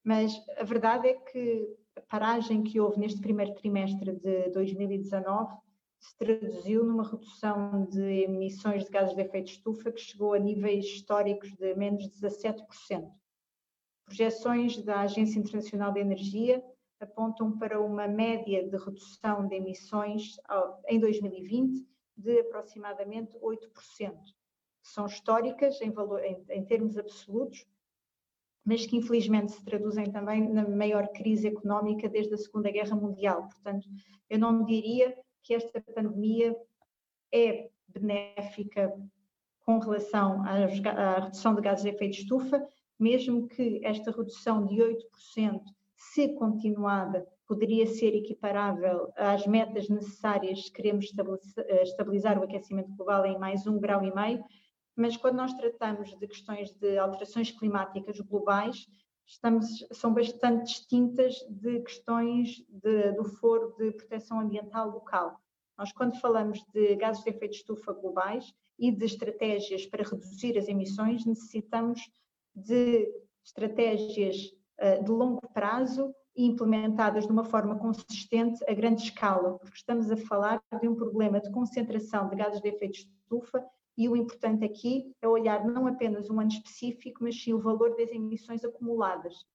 [0.06, 5.58] mas a verdade é que a paragem que houve neste primeiro trimestre de 2019
[6.00, 10.39] se traduziu numa redução de emissões de gases de efeito de estufa que chegou a
[10.39, 12.63] níveis históricos de menos 17%.
[14.06, 16.63] Projeções da Agência Internacional de Energia
[17.00, 20.38] apontam para uma média de redução de emissões
[20.88, 21.84] em 2020
[22.15, 23.60] de aproximadamente 8%,
[24.00, 27.65] que são históricas em, valor, em, em termos absolutos,
[28.65, 33.47] mas que infelizmente se traduzem também na maior crise económica desde a Segunda Guerra Mundial.
[33.47, 33.88] Portanto,
[34.30, 36.56] eu não diria que esta pandemia
[37.32, 38.91] é benéfica
[39.63, 42.67] com relação à redução de gases de efeito de estufa,
[42.99, 45.62] mesmo que esta redução de 8%,
[45.95, 51.06] se continuada, poderia ser equiparável às metas necessárias se queremos
[51.84, 54.43] estabilizar o aquecimento global em mais um grau e meio,
[54.95, 58.88] mas quando nós tratamos de questões de alterações climáticas globais,
[59.25, 65.39] estamos, são bastante distintas de questões de, do foro de proteção ambiental local.
[65.77, 70.58] Nós, quando falamos de gases de efeito de estufa globais e de estratégias para reduzir
[70.58, 72.01] as emissões, necessitamos
[72.55, 73.12] de
[73.43, 74.38] estratégias
[74.79, 80.10] uh, de longo prazo e implementadas de uma forma consistente a grande escala, porque estamos
[80.10, 83.65] a falar de um problema de concentração de gases de efeito de estufa
[83.97, 87.95] e o importante aqui é olhar não apenas um ano específico, mas sim o valor
[87.95, 89.45] das emissões acumuladas.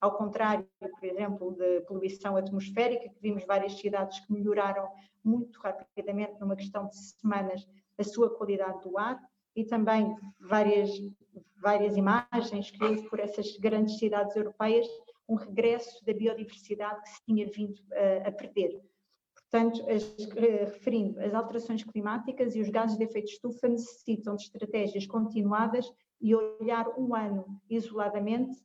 [0.00, 4.88] Ao contrário, por exemplo, da poluição atmosférica, que vimos várias cidades que melhoraram
[5.22, 9.20] muito rapidamente, numa questão de semanas, a sua qualidade do ar,
[9.54, 10.90] e também várias,
[11.60, 14.86] várias imagens que por essas grandes cidades europeias,
[15.28, 18.80] um regresso da biodiversidade que se tinha vindo a, a perder.
[19.50, 24.36] Portanto, as, eh, referindo as alterações climáticas e os gases de efeito de estufa necessitam
[24.36, 28.62] de estratégias continuadas e olhar um ano isoladamente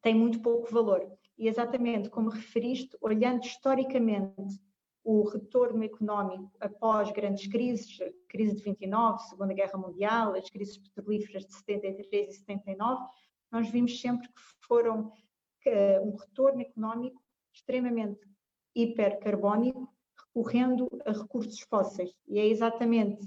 [0.00, 1.06] tem muito pouco valor.
[1.36, 4.58] E exatamente como referiste, olhando historicamente
[5.04, 11.44] o retorno económico após grandes crises, crise de 29, Segunda Guerra Mundial, as crises petrolíferas
[11.44, 13.02] de 73 e 79,
[13.52, 17.20] nós vimos sempre que foram uh, um retorno económico
[17.52, 18.29] extremamente
[18.74, 19.88] hipercarbónico
[20.26, 22.12] recorrendo a recursos fósseis.
[22.28, 23.20] E é exatamente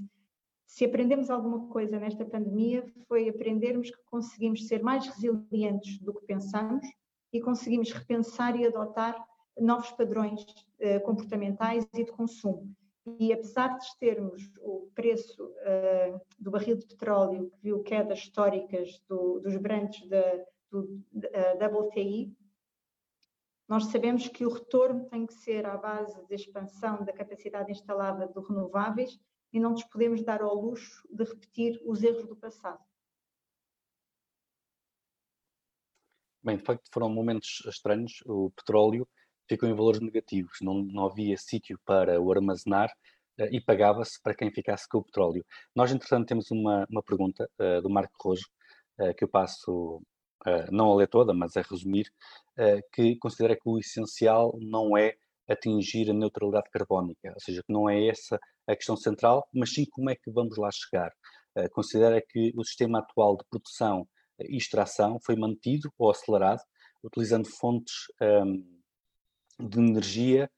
[0.74, 6.26] se aprendemos alguma coisa nesta pandemia, foi aprendermos que conseguimos ser mais resilientes do que
[6.26, 6.84] pensamos
[7.32, 9.16] e conseguimos repensar e adotar
[9.60, 12.74] novos padrões uh, comportamentais e de consumo.
[13.20, 19.00] E apesar de termos o preço uh, do barril de petróleo que viu quedas históricas
[19.08, 20.10] do, dos branches
[20.72, 22.36] do uh, WTI,
[23.68, 28.28] nós sabemos que o retorno tem que ser à base da expansão da capacidade instalada
[28.28, 29.20] de renováveis
[29.52, 32.84] e não nos podemos dar ao luxo de repetir os erros do passado.
[36.44, 38.22] Bem, de facto foram momentos estranhos.
[38.26, 39.08] O petróleo
[39.48, 42.92] ficou em valores negativos, não, não havia sítio para o armazenar
[43.40, 45.46] uh, e pagava-se para quem ficasse com o petróleo.
[45.74, 48.48] Nós, entretanto, temos uma, uma pergunta uh, do Marco Rojo,
[49.00, 50.02] uh, que eu passo
[50.72, 52.12] não a ler toda, mas a resumir,
[52.94, 55.16] que considera que o essencial não é
[55.48, 59.86] atingir a neutralidade carbónica, ou seja, que não é essa a questão central, mas sim
[59.86, 61.12] como é que vamos lá chegar.
[61.72, 64.08] considera que o sistema atual de produção
[64.40, 66.62] e extração foi mantido ou acelerado,
[67.04, 68.64] utilizando fontes um,
[69.60, 70.50] de energia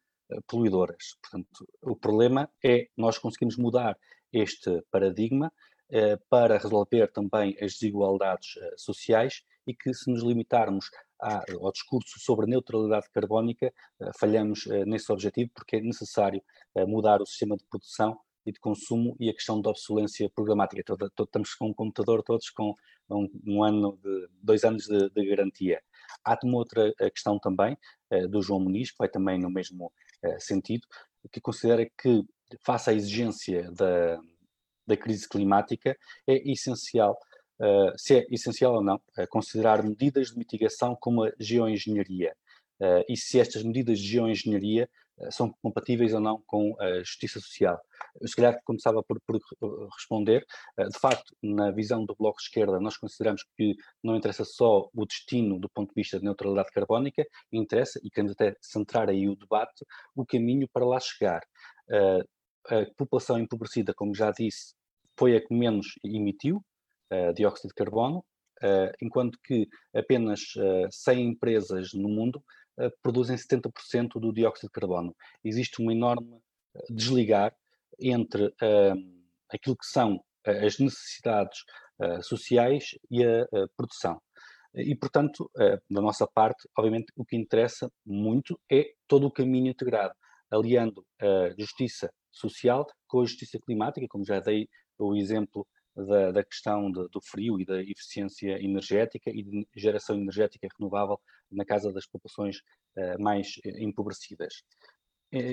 [0.47, 1.15] poluidoras.
[1.21, 3.97] Portanto, o problema é nós conseguimos mudar
[4.31, 5.51] este paradigma
[5.89, 10.89] uh, para resolver também as desigualdades uh, sociais e que se nos limitarmos
[11.21, 13.73] à, ao discurso sobre a neutralidade carbónica,
[14.19, 16.41] falhamos nesse objetivo porque é necessário
[16.87, 20.83] mudar o sistema de produção e de consumo e a questão da obsolência programática.
[20.85, 22.75] Todo, todo, estamos com um computador todos com
[23.09, 25.81] um, um ano, de, dois anos de, de, garantia.
[26.23, 27.77] Há uma outra eh, questão também,
[28.29, 29.91] do João Muniz, que vai também no mesmo
[30.39, 30.87] sentido,
[31.31, 32.23] que considera que,
[32.63, 34.19] face à exigência da,
[34.85, 35.97] da crise climática,
[36.27, 37.17] é essencial,
[37.59, 42.35] uh, se é essencial ou não, considerar medidas de mitigação como a geoengenharia.
[43.07, 44.89] e se estas medidas de geoengenharia
[45.19, 47.79] eh, são compatíveis ou não com a justiça social.
[48.19, 49.39] Eu, se calhar, começava por, por,
[49.95, 50.45] responder.
[50.77, 54.89] Eh, de facto, na visão do Bloco de Esquerda, nós consideramos que não interessa só
[54.93, 59.27] o destino do ponto de vista de neutralidade carbónica, interessa, e queremos até centrar aí
[59.29, 61.41] o debate, o caminho para lá chegar.
[61.89, 62.23] Eh,
[62.67, 64.73] a população empobrecida, como já disse,
[65.17, 66.63] foi a que menos emitiu
[67.35, 68.25] dióxido de carbono,
[69.01, 70.53] enquanto que apenas
[70.91, 72.43] 100 empresas no mundo
[73.01, 75.15] produzem 70% do dióxido de carbono.
[75.43, 76.41] Existe um enorme
[76.75, 77.55] eh, desligar
[77.99, 78.53] entre
[79.49, 81.59] aquilo que são as necessidades
[82.21, 84.21] sociais e a produção.
[84.75, 85.49] E, portanto,
[85.89, 90.13] da nossa parte, obviamente, o que interessa muito é todo o caminho integrado,
[90.51, 94.67] aliando a justiça social com a justiça climática, como já dei
[94.99, 95.65] o exemplo
[95.95, 101.19] da, da questão de, do frio e da eficiência energética e de geração energética renovável
[101.51, 102.57] na casa das populações
[102.97, 104.63] uh, mais eh, empobrecidas.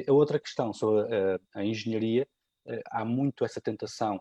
[0.06, 2.26] A outra questão sobre a, a engenharia,
[2.66, 4.20] uh, há muito essa tentação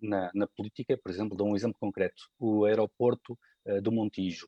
[0.00, 3.36] na, na, política, por exemplo, dou um exemplo concreto, o aeroporto
[3.82, 4.46] do Montijo.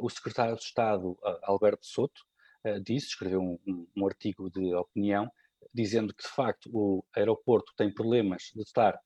[0.00, 2.22] o secretário de Estado, Alberto Soto,
[2.80, 5.28] disse, escreveu um, um, um artigo de opinião,
[5.74, 9.00] dizendo que, de facto, o aeroporto tem problemas de estar eh,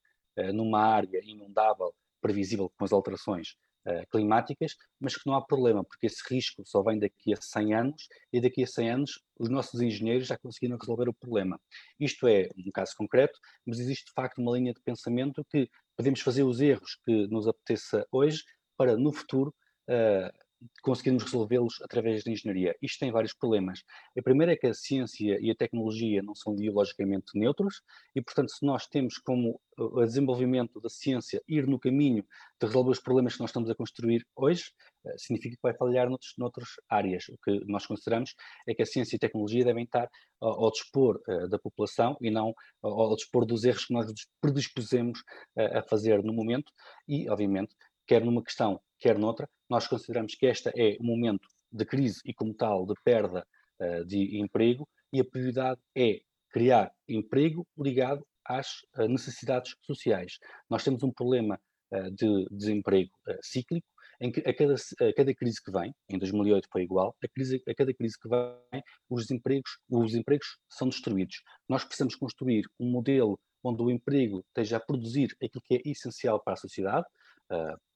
[0.52, 1.94] numa área inundável
[2.24, 3.54] previsível com as alterações
[3.86, 7.74] uh, climáticas, mas que não há problema, porque esse risco só vem daqui a 100
[7.74, 11.60] anos e daqui a 100 anos os nossos engenheiros já conseguiram resolver o problema.
[12.00, 16.20] Isto é um caso concreto, mas existe de facto uma linha de pensamento que podemos
[16.20, 18.42] fazer os erros que nos apeteça hoje
[18.76, 19.54] para no futuro
[19.88, 20.43] uh,
[20.82, 22.76] conseguirmos resolvê-los através da engenharia.
[22.80, 23.82] Isto tem vários problemas.
[24.16, 27.82] A primeira é que a ciência e a tecnologia não são biologicamente neutros
[28.14, 32.24] e, portanto, se nós temos como uh, o desenvolvimento da ciência ir no caminho
[32.60, 34.64] de resolver os problemas que nós estamos a construir hoje,
[35.04, 37.28] uh, significa que vai falhar noutros, noutras áreas.
[37.28, 38.34] O que nós consideramos
[38.66, 40.08] é que a ciência e a tecnologia devem estar
[40.40, 44.06] ao, ao dispor uh, da população e não ao, ao, dispor dos erros que nós
[44.40, 45.20] predispusemos
[45.56, 46.72] uh, a fazer no momento
[47.08, 47.74] e, obviamente,
[48.06, 52.32] quer numa questão, quer noutra, nós consideramos que esta é um momento de crise e,
[52.32, 53.44] como tal, de perda
[53.80, 60.38] uh, de emprego e a prioridade é criar emprego ligado às uh, necessidades sociais.
[60.70, 61.58] Nós temos um problema
[61.90, 63.10] uh, de desemprego
[63.42, 63.88] cíclico,
[64.20, 67.60] em que a cada, a cada, crise que vem, em 2008 foi igual, a, crise,
[67.66, 71.42] a cada crise que vem, os empregos, os empregos são destruídos.
[71.68, 76.40] Nós precisamos construir um modelo onde o emprego esteja a produzir aquilo que é essencial
[76.40, 77.06] para a sociedade,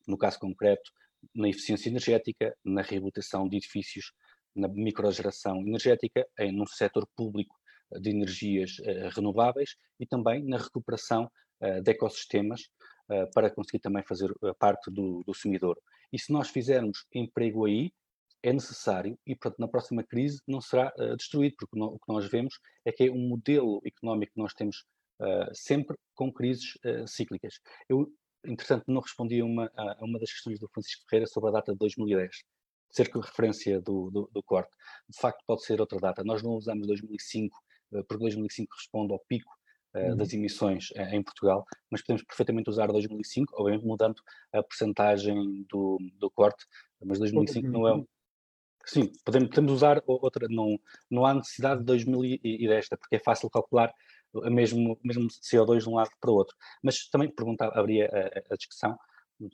[0.09, 0.91] no caso concreto,
[1.35, 4.13] na eficiência energética, na reabilitação de edifícios,
[4.55, 7.55] na microgeração energética, em, num setor público
[7.93, 12.63] eh, de energias uh, renováveis e também na recuperação uh, de ecossistemas
[13.11, 15.33] uh, para conseguir também fazer parte do, do.
[16.13, 17.93] E se nós fizermos emprego aí,
[18.43, 22.31] é necessário e, portanto, na próxima crise não será destruído, porque no, o que nós
[22.31, 22.55] vemos
[22.85, 24.85] é que é um modelo económico que nós temos
[25.53, 27.55] sempre com crises cíclicas.
[27.89, 28.09] Eu,
[28.49, 31.73] interessante, não respondi a uma, a uma das questões do Francisco Ferreira sobre a data
[31.73, 32.45] de 2010
[32.91, 34.71] ser referência do, do, do, corte.
[35.09, 36.25] De facto, pode ser outra data.
[36.25, 37.57] Nós não usamos 2005,
[37.91, 39.51] porque 2005 responde ao pico
[39.95, 44.21] uh, das emissões uh, em Portugal, mas podemos perfeitamente usar 2005, obviamente mudando
[44.53, 46.65] a percentagem do, do corte,
[47.05, 48.05] mas 2005 não é.
[48.85, 50.79] Sim, podemos, podemos usar outra, não,
[51.11, 53.93] não há necessidade de 2010, porque é fácil calcular
[54.33, 56.55] o mesmo, mesmo CO2 de um lado para o outro.
[56.83, 58.97] Mas também perguntar, abria a, a discussão,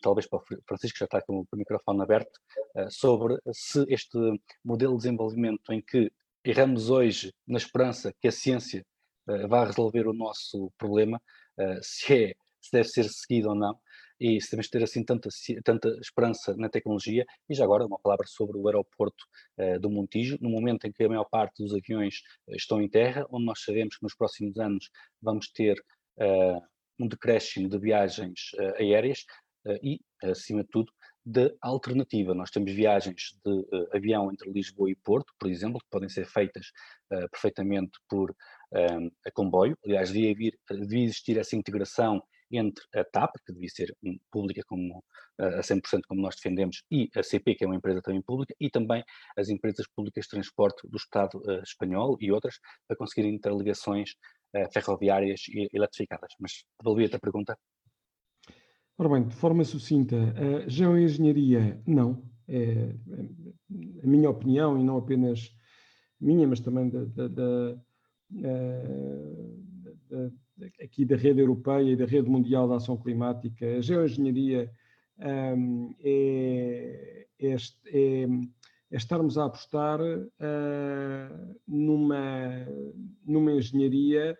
[0.01, 2.39] talvez para o Francisco, já está com o microfone aberto,
[2.77, 4.19] uh, sobre se este
[4.65, 6.11] modelo de desenvolvimento em que
[6.45, 8.85] erramos hoje na esperança que a ciência
[9.29, 11.21] uh, vá resolver o nosso problema,
[11.59, 13.79] uh, se, é, se deve ser seguido ou não,
[14.21, 15.29] e se devemos ter assim tanta,
[15.65, 17.25] tanta esperança na tecnologia.
[17.49, 19.25] E já agora uma palavra sobre o aeroporto
[19.59, 22.17] uh, do Montijo, no momento em que a maior parte dos aviões
[22.51, 24.89] estão em terra, onde nós sabemos que nos próximos anos
[25.21, 25.77] vamos ter
[26.97, 29.25] um decréscimo de viagens aéreas,
[29.83, 30.93] e, acima de tudo,
[31.25, 32.35] de alternativa.
[32.35, 36.27] Nós temos viagens de uh, avião entre Lisboa e Porto, por exemplo, que podem ser
[36.27, 36.67] feitas
[37.13, 38.31] uh, perfeitamente por
[38.73, 39.77] um, a comboio.
[39.85, 42.23] Aliás, devia, vir, devia existir essa integração
[42.57, 43.95] entre a TAP, que devia ser
[44.31, 44.99] pública como,
[45.41, 48.55] uh, a 100% como nós defendemos, e a CP, que é uma empresa também pública,
[48.61, 49.03] e também
[49.37, 54.11] as empresas públicas de transporte do Estado espanhol e outras, para conseguirem interligações
[54.73, 56.33] ferroviárias e eletrificadas.
[56.39, 57.59] Mas devolvi-te a pergunta.
[58.97, 62.23] Ora bem, de forma sucinta, a geoengenharia, não.
[62.47, 62.95] É, é,
[64.03, 65.51] a minha opinião, e não apenas
[66.21, 67.75] minha, mas também da, da, da,
[70.09, 70.31] da,
[70.83, 74.71] aqui da rede europeia e da rede mundial de ação climática, a geoengenharia
[75.19, 78.27] um, é, é, é,
[78.91, 82.67] é, estarmos a apostar uh, numa,
[83.25, 84.39] numa engenharia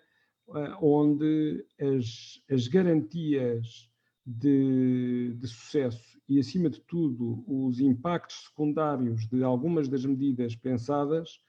[0.49, 3.91] uh, onde as, as garantias
[4.27, 11.41] de, de, sucesso e, acima de tudo, os impactos secundários de algumas das medidas pensadas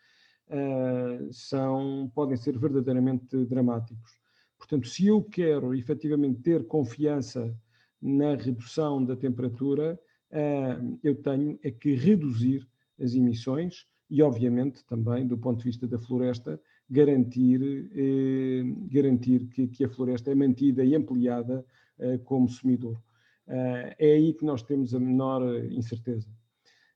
[0.50, 4.25] uh, são, podem ser verdadeiramente dramáticos.
[4.58, 7.56] Portanto, se eu quero efetivamente ter confiança
[8.02, 10.00] na redução da temperatura,
[10.32, 12.68] uh, eu tenho é que reduzir
[13.00, 19.84] as emissões e, obviamente, também do ponto de vista da floresta, garantir, eh, garantir que,
[19.84, 21.66] a floresta é mantida e ampliada
[21.98, 23.02] eh, como sumidor.
[23.48, 25.42] Eh, é aí que nós temos a menor
[25.72, 26.30] incerteza.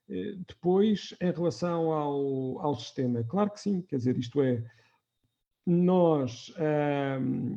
[0.07, 4.63] Eh, depois, em relação ao, ao sistema, claro que sim, quer dizer, isto é,
[5.69, 6.53] nós,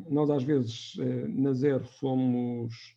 [0.09, 0.97] nós às vezes
[1.29, 2.97] na Zero somos,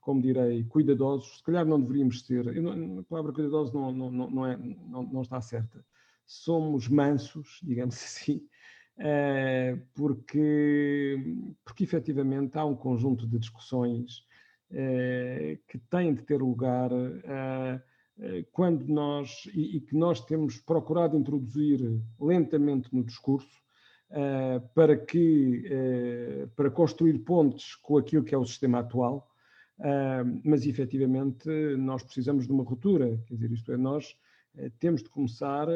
[0.00, 4.56] como direi, cuidadosos, se calhar não deveríamos ser, a palavra cuidadosos não, não, não, é,
[4.56, 5.84] não, não está certa,
[6.26, 8.46] somos mansos, digamos assim,
[8.98, 11.16] eh, porque,
[11.64, 14.24] porque efetivamente há um conjunto de discussões
[14.70, 17.82] eh, que têm de ter lugar eh,
[18.52, 21.80] quando nós, e, que nós temos procurado introduzir
[22.20, 23.62] lentamente no discurso,
[24.74, 25.64] para que
[26.54, 29.28] para construir pontes com aquilo que é o sistema atual,
[30.44, 34.16] mas efetivamente nós precisamos de uma ruptura, quer dizer, isto é, nós
[34.78, 35.66] temos de começar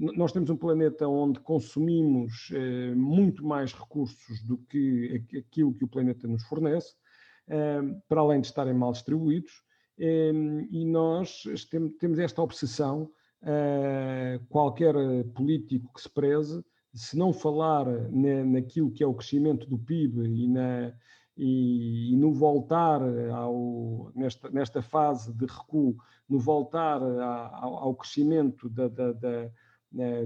[0.00, 5.88] nós temos um planeta onde consumimos eh, muito mais recursos do que aquilo que o
[5.88, 6.94] planeta nos fornece,
[7.46, 9.69] eh, para além de estarem mal distribuídos, eh,
[10.00, 11.44] e nós
[11.98, 13.10] temos esta obsessão,
[13.42, 14.94] eh, qualquer
[15.34, 20.26] político que se preze, se não falar na, naquilo que é o crescimento do PIB
[20.26, 20.92] e, na,
[21.36, 23.00] e, e no voltar
[23.32, 25.96] ao, nesta, nesta fase de recuo,
[26.28, 29.50] no voltar ao, ao crescimento da, da, da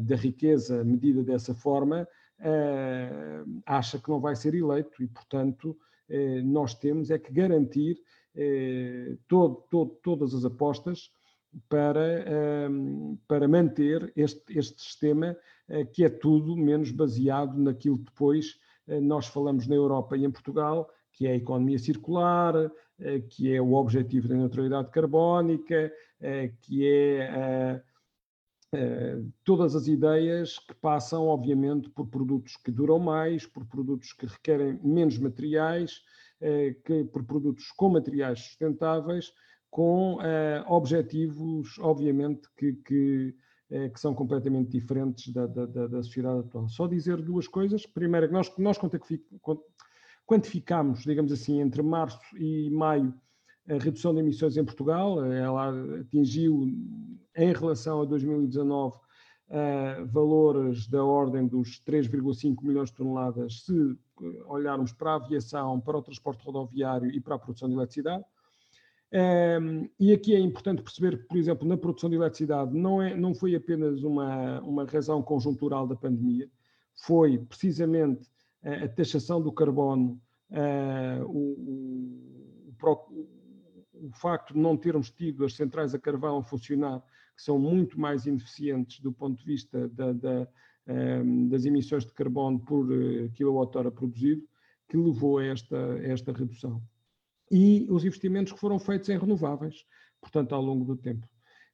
[0.03, 2.07] da riqueza medida dessa forma,
[2.41, 5.77] eh, acha que não vai ser eleito e, portanto,
[6.09, 7.97] eh, nós temos é que garantir
[8.35, 11.11] eh, todo, todo, todas as apostas
[11.69, 12.27] para,
[13.29, 15.37] para manter este, este sistema
[15.93, 18.59] que é tudo menos baseado naquilo que depois
[19.01, 22.55] nós falamos na Europa e em Portugal, que é a economia circular,
[23.31, 25.93] que é o objetivo da neutralidade carbónica,
[26.61, 27.81] que é
[28.75, 34.27] eh, todas as ideias que passam, obviamente, por produtos que duram mais, por produtos que
[34.27, 36.24] requerem menos materiais, eh,
[36.85, 39.33] que, por produtos com materiais sustentáveis,
[39.75, 43.35] com eh, objetivos, obviamente, que, que,
[43.69, 46.69] que, são completamente diferentes da, da, da, sociedade atual.
[46.69, 47.85] Só dizer duas coisas.
[47.85, 48.79] Primeiro, nós, nós
[50.25, 53.13] quantificamos, digamos assim, entre março e maio,
[53.69, 55.25] a redução de emissões em Portugal.
[55.25, 55.73] Ela
[56.03, 56.69] atingiu,
[57.37, 58.97] em relação a 2019,
[59.49, 63.97] uh, valores da ordem dos 3,5 milhões de toneladas se
[64.47, 68.25] olharmos para a aviação, para o transporte rodoviário e para a produção de eletricidade.
[69.13, 73.15] Um, e aqui é importante perceber que, por exemplo, na produção de eletricidade não, é,
[73.15, 76.51] não foi apenas uma, uma razão conjuntural da pandemia,
[76.97, 78.29] foi precisamente
[78.65, 80.21] a, a taxação do carbono,
[80.51, 86.43] uh, o, o, o, o, facto de não termos tido as centrais a carvão a
[86.43, 87.01] funcionar,
[87.37, 90.49] que são muito mais ineficientes do ponto de vista da, da,
[90.87, 94.43] um, das emissões de carbono por uh, quilowatt-hora produzido,
[94.89, 96.83] que levou a esta, esta redução
[97.51, 99.85] e os investimentos que foram feitos em renováveis,
[100.21, 101.27] portanto, ao longo do tempo.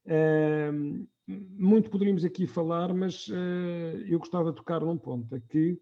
[0.04, 5.80] Uh, muito poderíamos aqui falar, mas uh, eu gostava de tocar num ponto, é que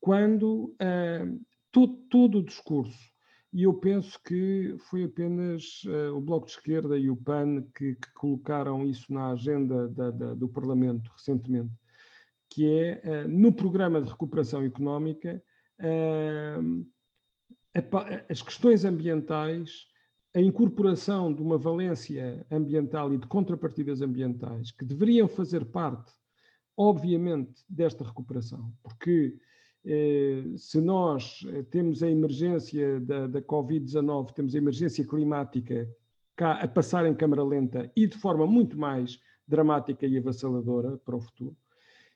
[0.00, 2.98] quando uh, todo, todo, o discurso,
[3.52, 7.94] e eu penso que foi apenas eh, o Bloco de Esquerda e o PAN que,
[7.94, 11.72] que colocaram isso na agenda da, da, do Parlamento recentemente,
[12.50, 15.42] que é no programa de recuperação económica
[18.28, 19.86] as questões ambientais,
[20.34, 26.12] a incorporação de uma valência ambiental e de contrapartidas ambientais que deveriam fazer parte,
[26.76, 29.55] obviamente, desta recuperação, porque eh,
[30.56, 35.88] se nós eh, temos a emergência da, da Covid-19, temos a emergência climática
[36.34, 41.16] cá a passar em câmara lenta e de forma muito mais dramática e avassaladora para
[41.16, 41.56] o futuro.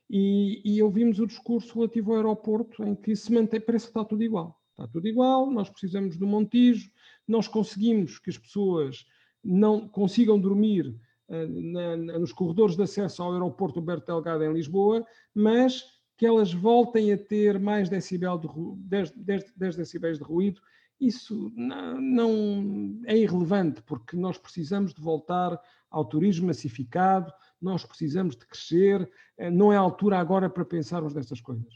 [0.08, 4.04] E, e ouvimos o discurso relativo ao aeroporto, em que se mantém, parece que está
[4.04, 4.60] tudo igual.
[4.72, 6.90] Está tudo igual, nós precisamos do Montijo,
[7.28, 9.06] nós conseguimos que as pessoas
[9.44, 10.88] não consigam dormir
[11.28, 16.26] uh, na, na, nos corredores de acesso ao aeroporto Alberto Delgado em Lisboa, mas que
[16.26, 18.46] elas voltem a ter mais decibel de,
[18.90, 20.60] 10, 10, 10 decibéis de ruído,
[21.00, 25.58] isso não, não, é irrelevante, porque nós precisamos de voltar
[25.90, 31.14] ao turismo massificado, nós precisamos de crescer, eh, não é a altura agora para pensarmos
[31.14, 31.72] nessas coisas.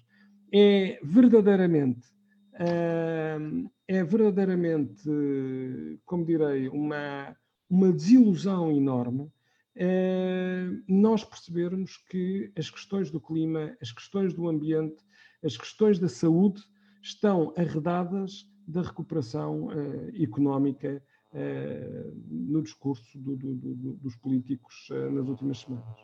[0.52, 2.06] É verdadeiramente
[3.88, 5.02] é verdadeiramente,
[6.04, 7.34] como direi, uma,
[7.68, 9.32] uma desilusão enorme
[10.86, 15.02] nós percebermos que as questões do clima, as questões do ambiente,
[15.44, 16.62] as questões da saúde
[17.02, 21.02] estão arredadas da recuperação uh, económica
[21.32, 26.00] uh, no discurso do, do, do, dos políticos nas últimas semanas.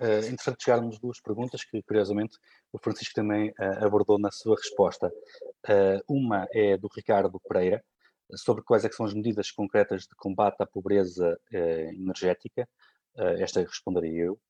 [0.00, 2.36] Uh, interessante chegarmos duas perguntas que, curiosamente,
[2.72, 5.12] o Francisco também abordou na sua resposta.
[6.08, 7.84] Uma é do Ricardo Pereira,
[8.34, 12.68] sobre quais é são as medidas concretas de combate à pobreza energética.
[13.38, 14.40] esta responderia eu.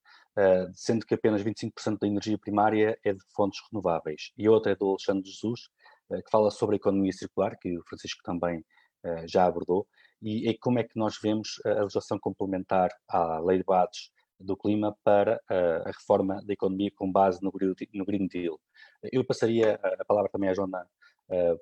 [0.74, 4.32] sendo que apenas 25% da energia primária é de fontes renováveis.
[4.36, 5.68] E outra é do Alexandre Jesus,
[6.08, 8.64] que fala sobre a economia circular, que o Francisco também
[9.26, 9.86] já abordou,
[10.20, 14.56] e, e, como é que nós vemos a legislação complementar à Lei de Bases do
[14.56, 17.50] clima para a, reforma da economia com base no,
[18.04, 18.60] Green Deal.
[19.12, 20.86] Eu passaria a, palavra também à Joana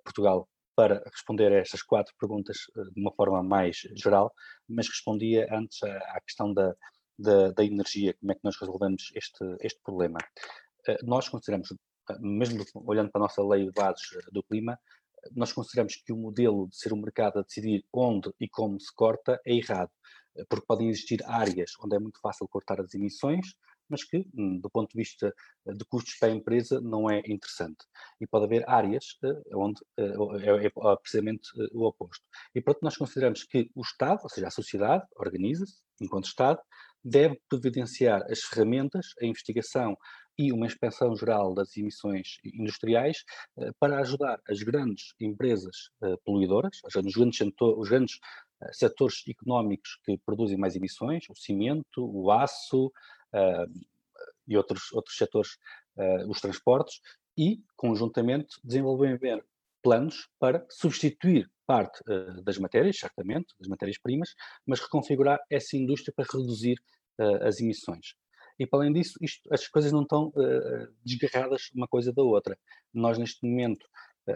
[0.04, 0.48] Portugal
[0.80, 4.32] para responder a estas quatro perguntas uh, de uma forma mais geral,
[4.66, 6.74] mas respondia antes à, questão da,
[7.18, 10.16] da, da, energia, como é que nós resolvemos este, este problema.
[10.88, 11.68] Uh, nós consideramos,
[12.18, 14.78] mesmo olhando para a nossa lei de bases do clima,
[15.32, 18.90] nós consideramos que o modelo de ser um mercado a decidir onde e como se
[18.94, 19.90] corta é errado
[20.48, 23.48] porque podem existir áreas onde é muito fácil cortar as emissões,
[23.90, 25.34] mas que, hum, do ponto de vista
[25.66, 27.84] eh, de custos para a empresa, não é interessante.
[28.20, 32.24] E pode haver áreas eh, onde eh, é, é precisamente o oposto.
[32.54, 36.60] E, portanto, nós consideramos que o Estado, ou seja, a sociedade, organiza-se enquanto Estado,
[37.02, 39.96] deve providenciar as ferramentas, a investigação
[40.38, 43.24] e uma inspeção geral das emissões industriais
[43.78, 45.90] para ajudar as grandes empresas
[46.24, 48.18] poluidoras, ou seja, os grandes, os grandes
[48.72, 52.90] setores económicos que produzem mais emissões, o cimento, o aço
[54.46, 55.50] e outros, outros setores,
[55.96, 57.00] uh, os transportes,
[57.38, 59.18] e, conjuntamente, desenvolver
[59.82, 64.34] planos para substituir parte uh, das matérias, certamente, das matérias-primas,
[64.66, 66.80] mas reconfigurar essa indústria para reduzir
[67.42, 68.14] as emissões.
[68.58, 70.32] E, para além disso, isto, as coisas não estão
[71.04, 72.58] desgarradas uma coisa da outra.
[72.94, 73.86] Nós, neste momento,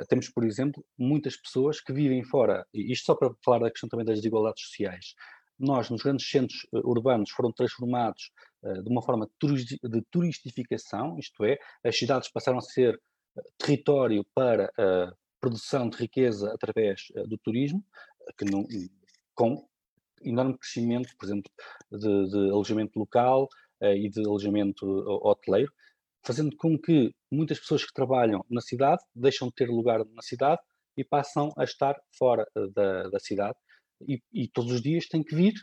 [0.07, 3.89] temos, por exemplo, muitas pessoas que vivem fora, e isto só para falar da questão
[3.89, 5.15] também das desigualdades sociais.
[5.59, 11.45] Nós, nos grandes centros uh, urbanos, foram transformados uh, de uma forma de turistificação, isto
[11.45, 17.37] é, as cidades passaram a ser uh, território para a produção de riqueza através do
[17.39, 17.85] turismo,
[18.39, 18.67] que não,
[19.35, 19.67] com
[20.23, 21.51] enorme crescimento, por exemplo,
[21.93, 23.47] de, de alojamento local
[23.83, 24.87] e de alojamento
[25.23, 25.71] hoteleiro,
[26.25, 30.61] fazendo com que muitas pessoas que trabalham na cidade deixam de ter lugar na cidade
[30.97, 33.57] e passam a estar fora eh, da, da cidade.
[34.01, 35.55] E, e, todos os dias têm que vir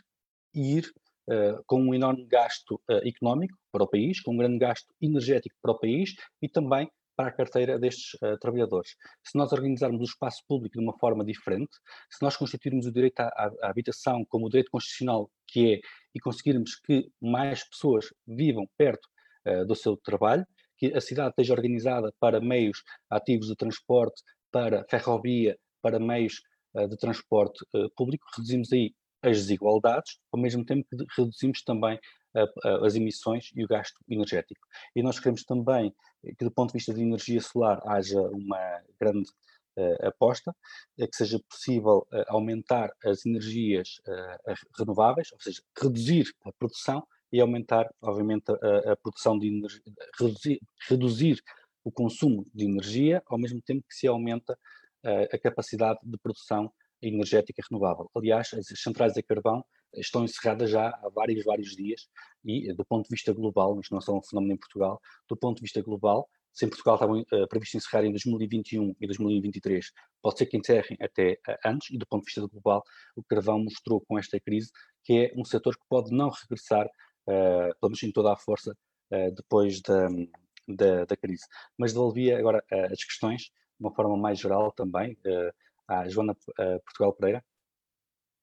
[0.54, 0.92] e ir
[1.66, 5.78] com um enorme gasto económico para o país, com um grande gasto energético para o
[5.78, 8.96] país e também para a carteira destes uh, trabalhadores.
[9.22, 11.70] Se nós organizarmos o espaço público de uma forma diferente,
[12.10, 15.80] se nós constituirmos o direito à, à, habitação como o direito constitucional que é
[16.14, 19.06] e conseguirmos que mais pessoas vivam perto
[19.46, 20.46] uh, do seu trabalho,
[20.76, 26.42] que a cidade esteja organizada para meios ativos de transporte, para ferrovia, para meios
[26.74, 27.64] uh, de transporte
[27.96, 31.98] público, reduzimos aí as desigualdades, ao mesmo tempo que reduzimos também
[32.82, 34.66] as emissões e o gasto energético.
[34.96, 35.94] E nós queremos também
[36.38, 39.28] que, do ponto de vista de energia solar, haja uma grande
[39.76, 44.00] uh, aposta, uh, que seja possível uh, aumentar as energias
[44.78, 49.82] renováveis, ou seja, reduzir a produção e aumentar, obviamente, a, a produção de energia,
[50.18, 51.42] reduzir, reduzir,
[51.84, 54.56] o consumo de energia, ao mesmo tempo que se aumenta
[55.32, 56.72] a capacidade de produção
[57.02, 58.10] energética renovável.
[58.14, 62.08] Aliás, as centrais a carvão estão encerradas já há vários, vários dias
[62.44, 65.36] e, do ponto de vista global, isto não é só um fenómeno em Portugal, do
[65.36, 69.90] ponto de vista global, se em Portugal estavam uh, previstos encerrar em 2021 e 2023,
[70.20, 72.82] pode ser que encerrem até uh, antes, e do ponto de vista global,
[73.16, 74.70] o carvão mostrou com esta crise
[75.04, 78.76] que é um setor que pode não regressar, uh, pelo menos em toda a força,
[79.12, 80.08] uh, depois da,
[80.68, 81.44] da, da, crise.
[81.78, 83.50] Mas devolvia agora as questões, de
[83.80, 85.16] uma forma mais geral também,
[86.00, 86.34] à Joana
[86.84, 87.44] Portugal Pereira.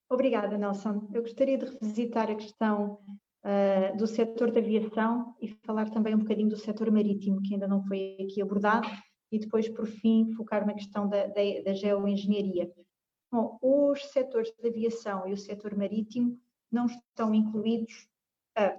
[0.09, 1.07] Obrigada, Nelson.
[1.13, 2.99] Eu gostaria de revisitar a questão
[3.43, 7.67] uh, do setor da aviação e falar também um bocadinho do setor marítimo, que ainda
[7.67, 8.87] não foi aqui abordado,
[9.31, 12.71] e depois, por fim, focar na questão da, da, da geoengenharia.
[13.31, 16.39] Bom, os setores da aviação e o setor marítimo
[16.71, 18.07] não estão incluídos
[18.55, 18.75] a,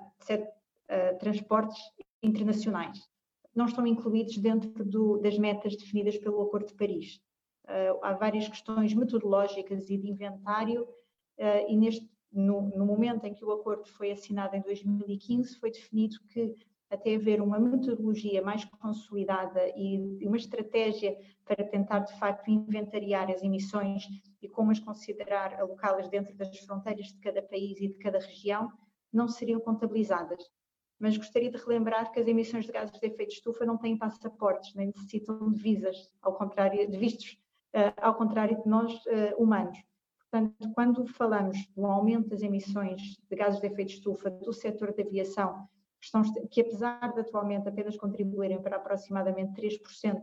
[0.88, 1.80] a transportes
[2.20, 3.08] internacionais.
[3.54, 7.20] Não estão incluídos dentro do, das metas definidas pelo Acordo de Paris.
[7.70, 13.32] Uh, há várias questões metodológicas e de inventário uh, e neste, no, no, momento em
[13.32, 16.56] que o acordo foi assinado em 2015, foi definido que
[16.90, 23.42] até haver uma metodologia mais consolidada e uma estratégia para tentar, de facto, inventariar as
[23.42, 24.02] emissões
[24.42, 28.72] e como as considerar alocá-las dentro das fronteiras de cada país e de cada região,
[29.12, 30.50] não seriam contabilizadas.
[30.98, 33.96] Mas gostaria de relembrar que as emissões de gases de efeito de estufa não têm
[33.96, 37.39] passaportes, nem necessitam de visas, ao contrário de vistos,
[37.96, 39.78] ao contrário de nós uh, humanos.
[40.30, 44.94] Portanto, quando falamos do aumento das emissões de gases de efeito de estufa do setor
[44.94, 45.68] da aviação,
[46.00, 50.22] que, estão, que apesar de atualmente apenas contribuírem para aproximadamente 3%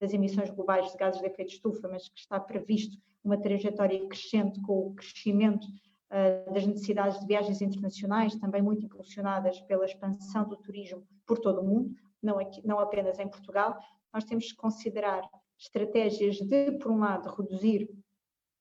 [0.00, 4.06] das emissões globais de gases de efeito de estufa, mas que está previsto uma trajetória
[4.06, 10.46] crescente com o crescimento uh, das necessidades de viagens internacionais, também muito impulsionadas pela expansão
[10.46, 13.78] do turismo por todo o mundo, não, aqui, não apenas em Portugal,
[14.12, 15.22] nós temos que considerar
[15.58, 17.88] estratégias de, por um lado, reduzir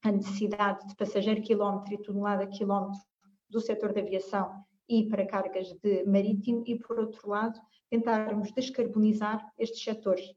[0.04, 3.02] a necessidade de passageiro quilómetro e tonelada quilómetro
[3.50, 9.46] do setor da aviação e para cargas de marítimo e, por outro lado, tentarmos descarbonizar
[9.58, 10.34] estes setores.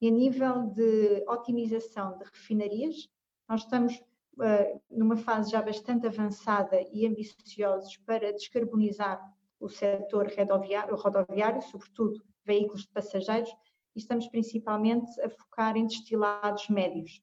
[0.00, 3.08] E a nível de otimização de refinarias,
[3.48, 9.20] nós estamos uh, numa fase já bastante avançada e ambiciosos para descarbonizar
[9.60, 13.50] o setor rodoviário, rodoviário, sobretudo veículos de passageiros,
[13.94, 17.22] e estamos principalmente a focar em destilados médios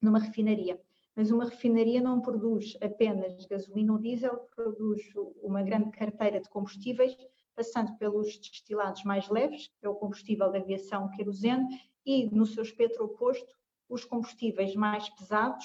[0.00, 0.80] numa refinaria.
[1.14, 5.02] Mas uma refinaria não produz apenas gasolina ou diesel, produz
[5.42, 7.16] uma grande carteira de combustíveis,
[7.54, 11.66] passando pelos destilados mais leves, que é o combustível da aviação querosene,
[12.04, 13.56] e no seu espectro oposto,
[13.88, 15.64] os combustíveis mais pesados,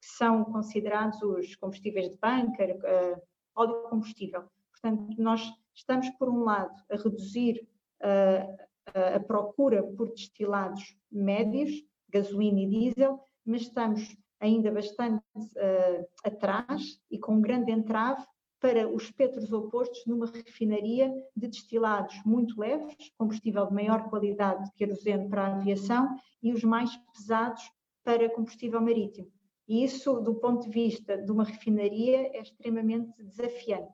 [0.00, 3.22] que são considerados os combustíveis de bunker, uh,
[3.54, 4.44] óleo combustível.
[4.70, 5.42] Portanto, nós
[5.74, 7.68] estamos, por um lado, a reduzir
[8.00, 11.70] uh, a procura por destilados médios,
[12.08, 18.24] gasolina e diesel, mas estamos ainda bastante uh, atrás e com um grande entrave
[18.60, 24.72] para os espectros opostos numa refinaria de destilados muito leves, combustível de maior qualidade de
[24.72, 27.62] querosene para a aviação e os mais pesados
[28.02, 29.30] para combustível marítimo.
[29.68, 33.92] E isso, do ponto de vista de uma refinaria, é extremamente desafiante.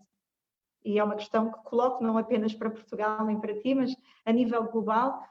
[0.84, 4.32] E é uma questão que coloco não apenas para Portugal nem para ti, mas a
[4.32, 5.22] nível global,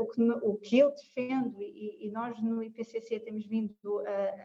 [0.00, 3.72] o que, o que eu defendo e, e, nós no IPCC temos vindo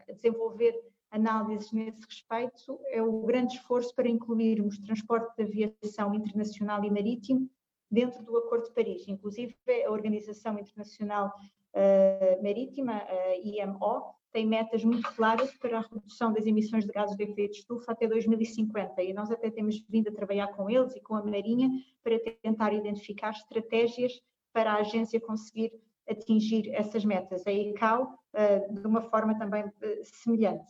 [0.08, 6.84] a desenvolver análises nesse respeito é o grande esforço para incluirmos transporte de aviação internacional
[6.84, 7.48] e marítimo
[7.90, 9.06] dentro do Acordo de Paris.
[9.06, 9.54] Inclusive,
[9.86, 11.32] a Organização Internacional
[11.72, 17.16] uh, Marítima, a IMO, tem metas muito claras para a redução das emissões de gases
[17.16, 20.92] de efeito de estufa até 2050 e nós até temos vindo a trabalhar com eles
[20.96, 21.70] e com a Marinha
[22.02, 24.20] para tentar identificar estratégias
[24.52, 25.72] para a agência conseguir
[26.08, 29.72] atingir essas metas, a ICAO, uh, de uma forma também uh,
[30.02, 30.66] semelhante.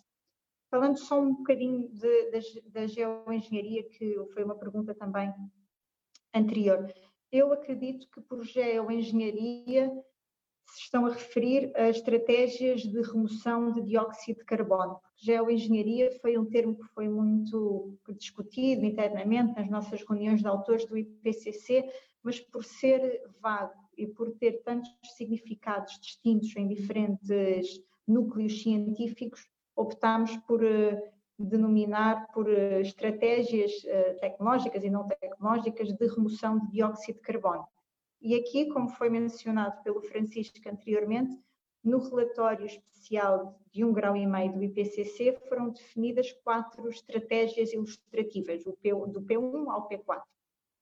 [0.71, 5.33] falando só um bocadinho de, da, da geoengenharia, que foi uma pergunta também
[6.35, 6.93] anterior.
[7.33, 9.91] Eu acredito que por geoengenharia
[10.67, 14.99] se estão a referir a estratégias de remoção de dióxido de carbono.
[15.17, 20.97] Geoengenharia foi um termo que foi muito discutido internamente nas nossas reuniões de autores do
[20.97, 21.89] IPCC,
[22.23, 29.47] mas por ser vago e por ter tantos significados distintos em diferentes núcleos científicos,
[29.77, 31.03] optámos por uh,
[31.39, 37.67] denominar por uh, estratégias uh, tecnológicas e não tecnológicas de remoção de dióxido de carbono.
[38.21, 41.39] E aqui, como foi mencionado pelo Francisco anteriormente,
[41.83, 48.65] no relatório especial de um grau e meio do IPCC foram definidas quatro estratégias ilustrativas,
[48.65, 50.23] do P1 ao P4,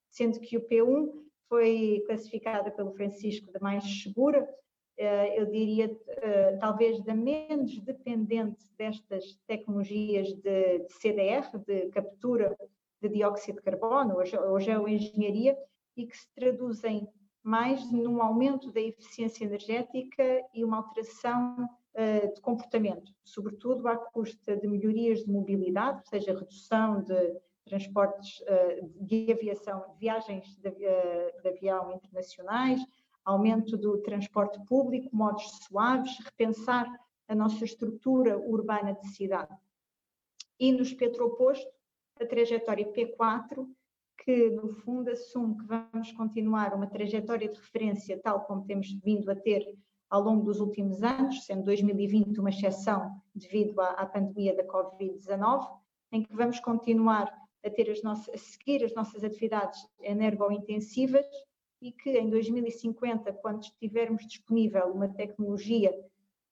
[0.09, 1.11] sendo que o P1
[1.49, 4.47] foi classificada pelo Francisco da mais segura,
[4.95, 12.55] eh, eu diria eh, talvez da menos dependente destas tecnologias de, CDR, de captura
[13.01, 15.57] de dióxido de carbono, ou geoengenharia,
[15.97, 17.07] e que se traduzem
[17.43, 20.23] mais num aumento da eficiência energética
[20.53, 26.37] e uma alteração uh, de comportamento, sobretudo à custa de melhorias de mobilidade, ou seja,
[26.37, 32.81] redução de transportes uh, de aviação, viagens de, de avião internacionais,
[33.25, 36.87] aumento do transporte público, modos suaves, repensar
[37.27, 39.55] a nossa estrutura urbana de cidade.
[40.59, 41.69] E no espectro oposto,
[42.19, 43.67] a trajetória P4
[44.23, 49.29] que, no fundo, assume que vamos continuar uma trajetória de referência tal como temos vindo
[49.29, 49.65] a ter
[50.09, 55.67] ao longo dos últimos anos, sendo 2020 uma exceção devido à, à pandemia da Covid-19,
[56.11, 57.33] em que vamos continuar
[57.65, 61.25] a, ter as nossas, a seguir as nossas atividades energointensivas
[61.81, 65.93] e que em 2050, quando tivermos disponível uma tecnologia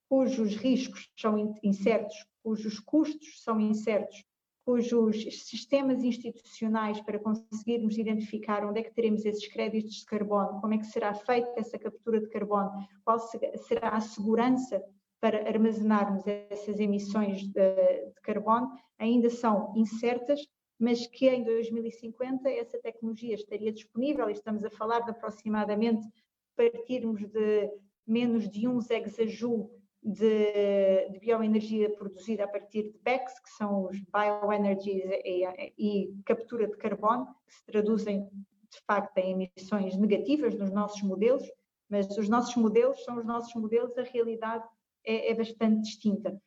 [0.09, 4.25] cujos riscos são incertos, cujos custos são incertos
[4.71, 10.73] cujos sistemas institucionais para conseguirmos identificar onde é que teremos esses créditos de carbono, como
[10.73, 12.71] é que será feita essa captura de carbono,
[13.03, 14.81] qual será a segurança
[15.19, 20.39] para armazenarmos essas emissões de, de carbono, ainda são incertas,
[20.79, 26.07] mas que em 2050 essa tecnologia estaria disponível, e estamos a falar de aproximadamente
[26.55, 27.69] partirmos de
[28.07, 33.97] menos de 1 exajoule de, de, bioenergia produzida a partir de BECS, que são os
[33.99, 35.45] bioenergies e,
[35.77, 38.27] e, captura de carbono, que se traduzem
[38.69, 41.43] de facto em emissões negativas nos nossos modelos,
[41.89, 44.63] mas os nossos modelos são os nossos modelos, a realidade
[45.05, 46.41] é, é bastante distinta.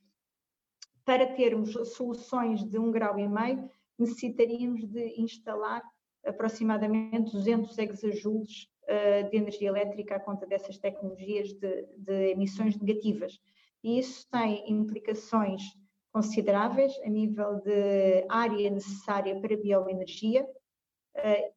[1.05, 5.83] Para termos soluções de um grau e meio, necessitaríamos de instalar
[6.25, 13.41] aproximadamente 200 exajoules eh, de energia elétrica à conta dessas tecnologias de, de emissões negativas.
[13.83, 15.63] E isso tem implicações
[16.13, 20.47] consideráveis a nível de área necessária para bioenergia,
[21.17, 21.53] eh,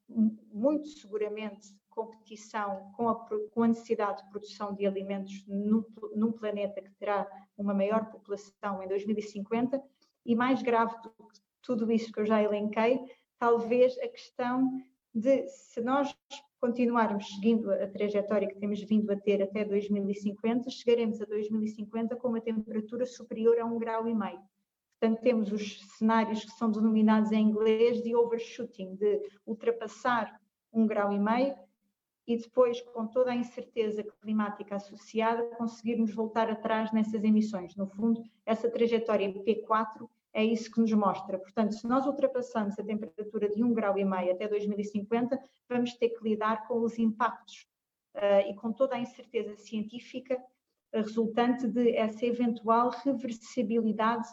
[0.51, 3.15] muito seguramente competição com a,
[3.51, 5.83] com a, necessidade de produção de alimentos num,
[6.15, 9.81] num, planeta que terá uma maior população em 2050
[10.25, 12.99] e mais grave do que tudo isso que eu já elenquei,
[13.39, 14.71] talvez a questão
[15.13, 16.15] de se nós
[16.59, 22.29] continuarmos seguindo a trajetória que temos vindo a ter até 2050, chegaremos a 2050 com
[22.29, 24.39] uma temperatura superior a um grau e meio.
[24.99, 30.41] Portanto, temos os cenários que são denominados em inglês de overshooting, de ultrapassar
[30.73, 31.55] um grau e meio
[32.25, 37.75] e depois, com toda a incerteza climática associada, conseguirmos voltar atrás nessas emissões.
[37.75, 41.39] No fundo, essa trajetória P4 é isso que nos mostra.
[41.39, 45.35] Portanto, se nós ultrapassamos a temperatura de 1,5 grau e meio até 2050,
[45.67, 47.65] vamos ter que lidar com os impactos
[48.15, 50.39] uh, e com toda a incerteza científica
[50.93, 54.27] resultante de essa eventual reversibilidade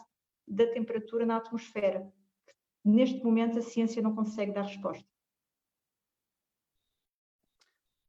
[0.47, 2.07] da temperatura na atmosfera.
[2.83, 5.09] Neste momento, a ciência não consegue dar resposta.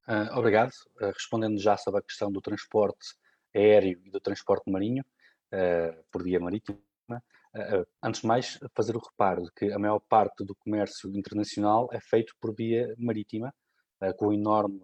[0.06, 0.70] Uh, obrigado.
[1.00, 3.16] Uh, respondendo já sobre a questão do transporte
[3.54, 5.02] aéreo e do transporte marinho,
[5.50, 6.78] uh, por via marítima,
[8.02, 12.00] antes de mais, fazer o reparo de que a maior parte do comércio internacional é
[12.00, 13.52] feito por via marítima,
[14.16, 14.80] com enorme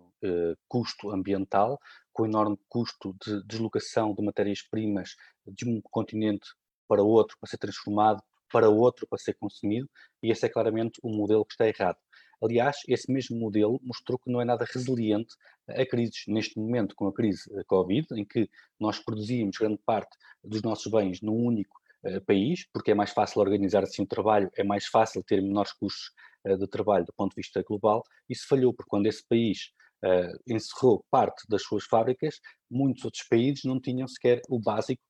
[0.69, 1.79] custo ambiental,
[2.13, 5.17] com enorme custo de deslocação de matérias-primas
[5.47, 6.49] de um continente
[6.89, 9.89] para outro para ser transformado, para outro para ser consumido,
[10.23, 11.99] e esse é claramente o modelo que está errado.
[12.43, 15.35] Aliás, esse mesmo modelo mostrou que não é nada resiliente
[15.69, 16.25] a crises.
[16.27, 18.51] Neste momento, com a crise Covid, em que
[18.81, 21.81] nós produzíamos grande parte dos nossos bens num único
[22.27, 26.11] país, porque é mais fácil organizar assim o trabalho, é mais fácil ter menores custos
[26.47, 29.73] uh, de trabalho do ponto de vista global, isso falhou, porque quando esse país
[30.05, 32.41] uh, encerrou parte das suas fábricas,
[32.71, 35.03] muitos outros países não tinham sequer o básico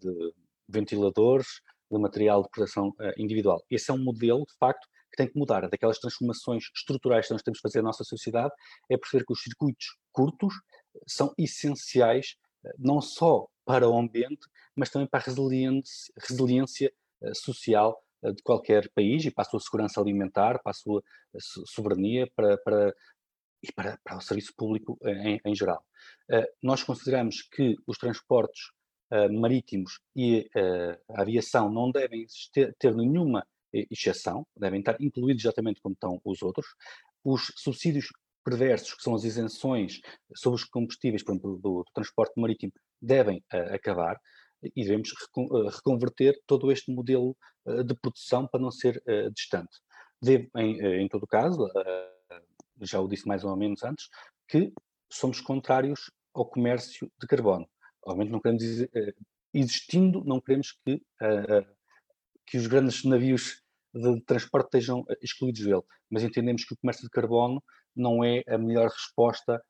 [0.00, 0.34] de
[0.66, 1.46] ventiladores,
[1.90, 3.62] de material de proteção individual.
[3.70, 5.68] Esse é um modelo, de facto, que tem que mudar.
[5.68, 8.50] Daquelas transformações estruturais que nós temos que fazer na nossa sociedade,
[8.90, 10.54] é perceber que os circuitos curtos
[11.06, 12.36] são essenciais
[12.78, 14.46] não só para o ambiente,
[14.76, 16.92] mas também para a resiliência, resiliência
[17.34, 21.02] social de qualquer país e para a sua segurança alimentar, para a sua
[21.66, 22.94] soberania, para, para
[23.62, 25.84] e para, para, o serviço público em, em geral.
[26.62, 28.70] Nós consideramos que os transportes
[29.30, 30.48] marítimos e
[31.08, 36.42] a aviação não devem ter, ter, nenhuma exceção, devem estar incluídos exatamente como estão os
[36.42, 36.66] outros.
[37.24, 38.08] Os subsídios
[38.44, 40.00] perversos, que são as isenções
[40.34, 44.20] sobre os combustíveis, por exemplo, do, do transporte marítimo, devem acabar
[44.62, 45.12] e devemos
[45.74, 47.36] reconverter todo este modelo
[47.86, 49.02] de produção para não ser
[49.34, 49.78] distante.
[50.20, 51.68] Deve, em, em todo caso,
[52.80, 54.08] já o disse mais ou menos antes,
[54.48, 54.72] que
[55.10, 57.68] somos contrários ao comércio de carbono.
[58.04, 58.62] Obviamente não queremos,
[59.52, 61.02] existindo, não queremos que,
[62.46, 63.62] que os grandes navios
[63.94, 67.62] de transporte estejam excluídos dele, mas entendemos que o comércio de carbono
[67.94, 69.62] não é a melhor resposta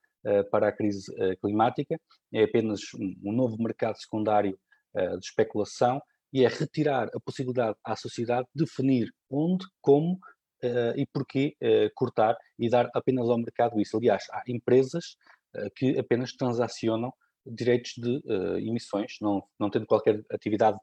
[0.51, 2.01] para a crise climática,
[2.33, 4.57] é apenas um novo mercado secundário
[4.95, 6.01] de especulação
[6.33, 11.91] e é retirar a possibilidade à sociedade de definir onde, como uh, e porquê uh,
[11.95, 13.97] cortar e dar apenas ao mercado isso.
[13.97, 15.17] Aliás, há empresas
[15.55, 17.13] uh, que apenas transacionam
[17.45, 18.23] direitos de
[18.65, 20.79] emissões, não, não tendo qualquer atividade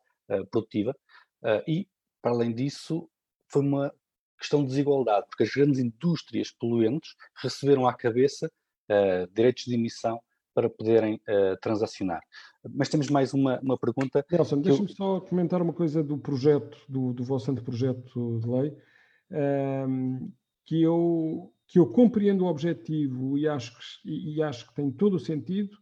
[0.51, 0.93] produtiva,
[1.65, 1.87] e,
[2.21, 3.09] para além disso,
[3.47, 3.95] foi uma
[4.37, 8.51] questão de desigualdade, porque as grandes indústrias poluentes receberam à cabeça
[9.33, 10.21] direitos de emissão
[10.59, 12.21] para poderem uh, transacionar.
[12.75, 14.25] Mas temos mais uma, uma pergunta.
[14.29, 14.95] Nelson, deixa-me eu...
[14.95, 18.77] só comentar uma coisa do projeto, do, do vosso anteprojeto de lei
[19.31, 20.31] um,
[20.65, 25.13] que, eu, que eu compreendo o objetivo e acho, que, e acho que tem todo
[25.13, 25.77] o sentido.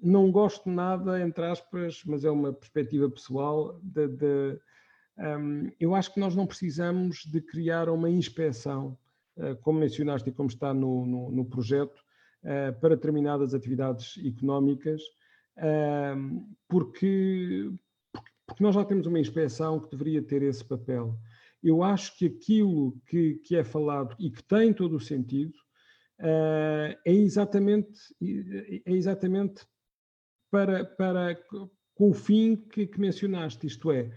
[0.00, 4.60] Não gosto nada, entre aspas, mas é uma perspectiva pessoal, de, de
[5.18, 8.96] um, eu acho que nós não precisamos de criar uma inspeção,
[9.36, 12.03] uh, como mencionaste e como está no, no, no projeto,
[12.80, 15.00] para determinadas atividades económicas,
[15.58, 17.70] uh, porque,
[18.46, 21.16] porque nós já temos uma inspeção que deveria ter esse papel.
[21.62, 25.54] Eu acho que aquilo que, que é falado e que tem todo o sentido
[26.20, 27.98] uh, é exatamente,
[28.84, 29.64] é exatamente
[30.50, 31.34] para, para,
[31.94, 34.10] com o fim que, que mencionaste, isto é,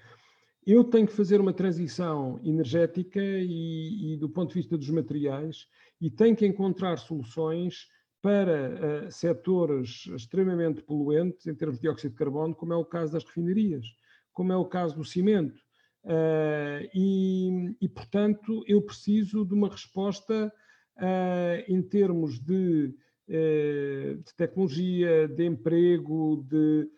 [0.66, 5.66] eu tenho que fazer uma transição energética e, e, do ponto de vista dos materiais
[6.02, 7.88] e tenho que encontrar soluções
[8.28, 13.14] para uh, setores extremamente poluentes em termos de dióxido de carbono, como é o caso
[13.14, 13.86] das refinarias,
[14.34, 15.62] como é o caso do cimento,
[16.04, 20.54] Uh, e, e, portanto, eu preciso de uma resposta
[20.96, 22.96] uh, em termos de,
[23.28, 26.90] de, tecnologia, de emprego, de,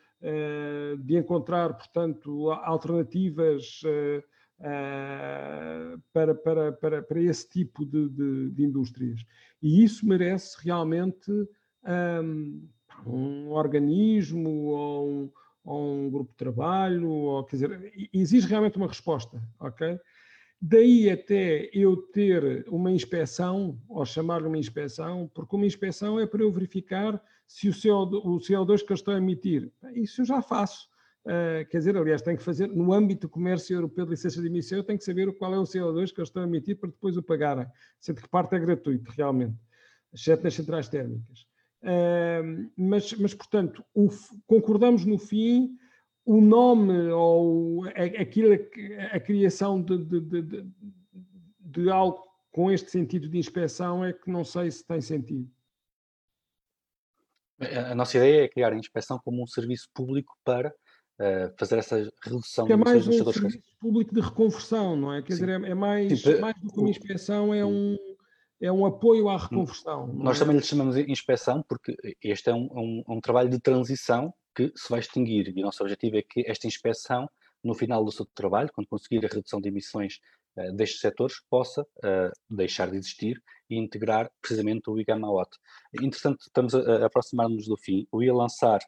[1.00, 3.82] de encontrar, portanto, alternativas
[6.14, 9.26] para, para, para, para esse tipo de, de, de, indústrias.
[9.62, 11.32] E isso merece realmente
[12.24, 12.68] um,
[13.06, 15.32] um organismo ou um
[15.70, 20.00] ou um grupo de trabalho, ou, quer dizer, exige realmente uma resposta, ok?
[20.62, 26.42] Daí até eu ter uma inspeção, ou chamar-lhe uma inspeção, porque uma inspeção é para
[26.42, 30.42] eu verificar se o, CO2, o CO2 que eu estou a emitir, isso eu já
[30.42, 30.90] faço.
[31.26, 34.48] Uh, quer dizer, aliás, tenho que fazer, no âmbito do comércio europeu de licença de
[34.48, 37.18] emissão, tenho que saber qual é o CO2 que eu estou a emitir para depois
[37.18, 37.68] o pagarem,
[38.00, 39.56] sendo que parte é gratuito, realmente,
[40.14, 41.50] exceto nas centrais térmicas
[42.76, 44.10] mas, mas, portanto, o,
[44.46, 45.78] concordamos no fim
[46.26, 47.86] o nome ou
[48.20, 50.72] aquilo, a, a criação de, de, de,
[51.60, 55.50] de, algo com este sentido de inspeção é que não sei se tem sentido.
[57.60, 60.74] A nossa ideia é criar a inspeção como um serviço público para
[61.20, 65.22] uh, fazer essa redução é mais um serviço público de reconversão, não é?
[65.22, 65.46] Quer Sim.
[65.46, 67.98] dizer, é, é mais, tipo, mais do que uma inspeção, é um
[68.62, 70.08] é um apoio à reconversão.
[70.08, 70.40] Nós é?
[70.42, 74.72] também lhe chamamos de inspeção porque este é um, um, um, trabalho de transição que
[74.76, 77.30] se vai extinguir e o nosso objetivo é que esta inspeção,
[77.64, 80.20] no final do seu trabalho, quando conseguir a redução de emissões
[80.58, 85.50] uh, destes setores, possa uh, deixar de existir e integrar precisamente o IGAMAOT.
[86.02, 88.06] Entretanto, estamos a, a aproximar-nos do fim.
[88.12, 88.80] Eu ia lançar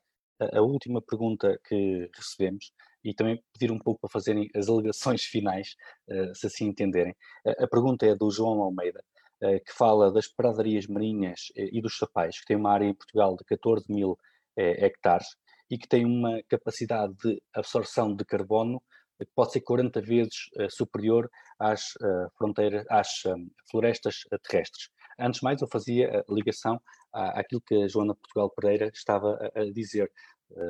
[0.57, 2.71] a, última pergunta que recebemos
[3.03, 5.75] e também pedir um pouco para fazerem as alegações finais,
[6.09, 7.15] uh, se assim entenderem.
[7.45, 9.03] A, pergunta é do João Almeida.
[9.43, 12.93] Eh, que fala das pradarias marinhas eh, e dos sapais, que tem uma área em
[12.93, 14.17] Portugal de 14 mil
[14.55, 15.27] eh, hectares
[15.69, 18.81] e que tem uma capacidade de absorção de carbono
[19.19, 21.29] que pode ser 40 vezes superior
[21.59, 21.93] às
[22.37, 23.21] fronteiras, às
[23.69, 24.89] florestas terrestres.
[25.19, 26.81] Antes de mais, eu fazia a ligação
[27.13, 30.11] àquilo que a Joana Portugal Pereira estava a dizer,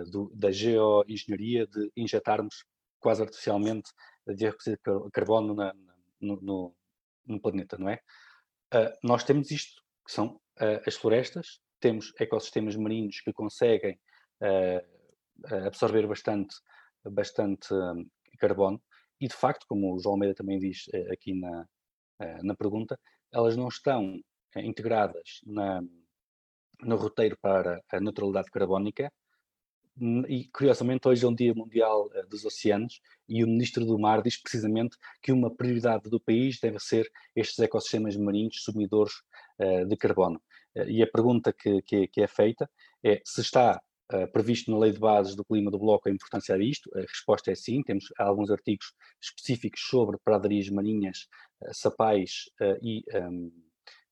[0.09, 2.65] do, da geoengenharia, de injetarmos
[2.99, 3.91] quase artificialmente
[4.27, 5.73] dióxido de carbono na,
[6.19, 6.75] no, no,
[7.25, 7.99] no, planeta, não é?
[8.73, 13.99] Uh, nós temos isto, que são uh, as florestas, temos ecossistemas marinhos que conseguem
[15.65, 16.55] absorver bastante,
[17.03, 18.07] bastante um,
[18.39, 18.81] carbono,
[19.19, 21.65] e de facto, como o João Almeida também diz aqui na,
[22.43, 22.99] na pergunta,
[23.31, 24.19] elas não estão
[24.55, 25.81] integradas na,
[26.81, 29.11] no roteiro para a neutralidade carbónica,
[30.27, 34.21] e curiosamente hoje é um dia mundial uh, dos oceanos e o ministro do mar
[34.21, 39.13] diz precisamente que uma prioridade do país deve ser estes ecossistemas marinhos sumidores
[39.59, 40.41] uh, de carbono.
[40.75, 42.69] Uh, e a pergunta que, que, que, é feita
[43.03, 43.81] é se está
[44.33, 46.91] previsto na lei de bases do clima do bloco a importância disto.
[46.97, 51.29] A resposta é sim, temos alguns artigos específicos sobre pradarias marinhas,
[51.71, 52.49] sapais
[52.81, 53.49] e, um,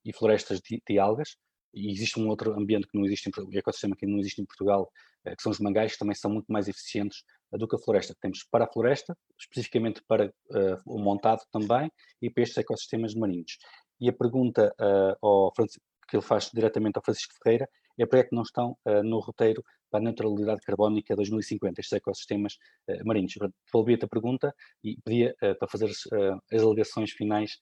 [0.06, 1.36] e florestas de, de algas
[1.74, 4.92] e existe um outro ambiente que não existe, em, ecossistema que não existe em Portugal,
[5.26, 7.80] eh, que são os mangais, que também são muito mais eficientes eh, do que a
[7.80, 8.16] floresta.
[8.20, 11.92] Temos para a floresta, especificamente para uh, o montado também,
[12.22, 13.58] e para estes ecossistemas marinhos.
[14.00, 15.66] E a pergunta uh,
[16.10, 19.64] que ele faz diretamente ao Francisco Ferreira é para que não estão uh, no roteiro
[19.92, 22.58] para a neutralidade carbónica 2050, estes ecossistemas
[23.04, 23.34] marinhos.
[23.66, 24.54] Devolvi-te a pergunta
[24.84, 27.58] e pedia para fazer as alegações finais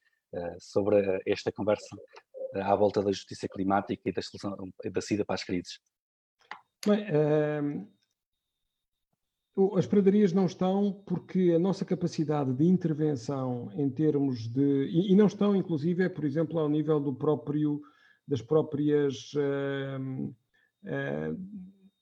[0.59, 1.95] sobre esta conversa
[2.53, 4.55] à volta da justiça climática e da, solução,
[4.91, 5.79] da saída para as crises.
[6.85, 7.05] Bem,
[9.57, 14.85] uh, as pradarias não estão porque a nossa capacidade de intervenção em termos de.
[14.85, 17.81] E, e não estão, inclusive, é, por exemplo, ao nível do próprio,
[18.27, 19.33] das próprias.
[19.33, 20.35] Uh,
[20.83, 21.37] uh,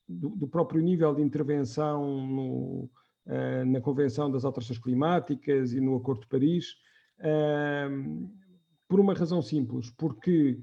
[0.07, 2.87] do, do, próprio nível de intervenção no,
[3.65, 6.75] na Convenção das Alterações Climáticas e no Acordo de Paris,
[8.87, 10.59] por uma razão simples, porque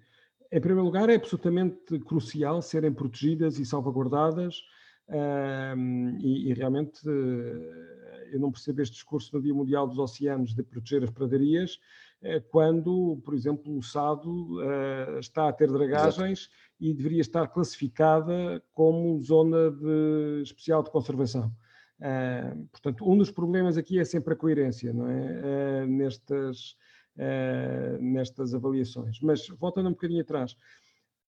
[0.53, 4.63] em primeiro lugar, é absolutamente crucial serem protegidas e salvaguardadas,
[5.09, 10.55] um, e, e, realmente uh, eu não percebo este discurso no Dia Mundial dos Oceanos
[10.55, 11.79] de proteger as pradarias,
[12.23, 16.55] uh, quando, por exemplo, o Sado uh, está a ter dragagens Exato.
[16.79, 21.51] e deveria estar classificada como zona de, especial de conservação.
[22.71, 25.83] portanto, um dos problemas aqui é sempre a coerência, não é?
[25.83, 26.77] uh, nestas
[28.55, 29.21] avaliações.
[29.21, 30.57] Mas, voltando um bocadinho atrás,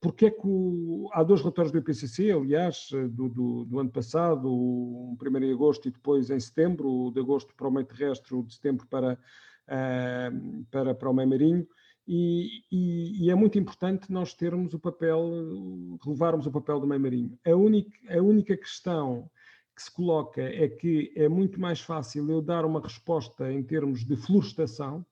[0.05, 3.91] porque é que o, há dois relatórios do IPCC, aliás, eh, do, do, do, ano
[3.91, 7.87] passado, um primeiro em agosto e depois em setembro, o de agosto para o meio
[7.87, 11.67] terrestre, o de setembro para, uh, para, para o meio marinho,
[12.07, 17.01] e, e, e, é muito importante nós termos o papel, relevarmos o papel do meio
[17.01, 17.39] marinho.
[17.47, 19.31] A única, a única questão
[19.75, 24.05] que se coloca é que é muito mais fácil eu dar uma resposta em termos
[24.05, 25.05] de florestação,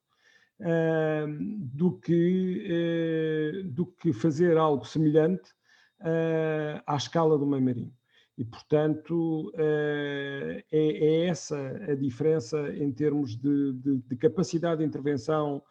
[1.73, 5.51] do, que, uh, do que fazer algo semelhante
[6.01, 7.93] uh, à escala do meio marinho.
[8.37, 11.55] E, portanto, é, é, essa
[11.87, 15.61] a diferença em termos de, de, de capacidade de intervenção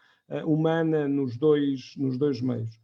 [0.46, 2.80] humana nos dois, nos dois meios.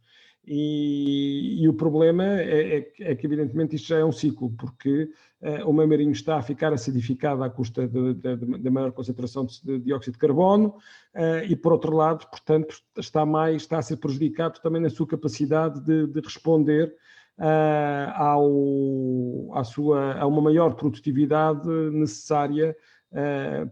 [0.51, 5.07] E, e, o problema é, é, é, que, evidentemente, isto já é um ciclo, porque
[5.43, 10.13] uh, o meio marinho está a ficar acidificado à custa da maior concentração de, dióxido
[10.13, 10.69] de carbono,
[11.13, 15.05] uh, e, por outro lado, portanto, está, mais, está a ser prejudicado também na sua
[15.05, 16.95] capacidade de, de responder
[17.37, 22.75] uh, ao, à sua, a uma maior produtividade necessária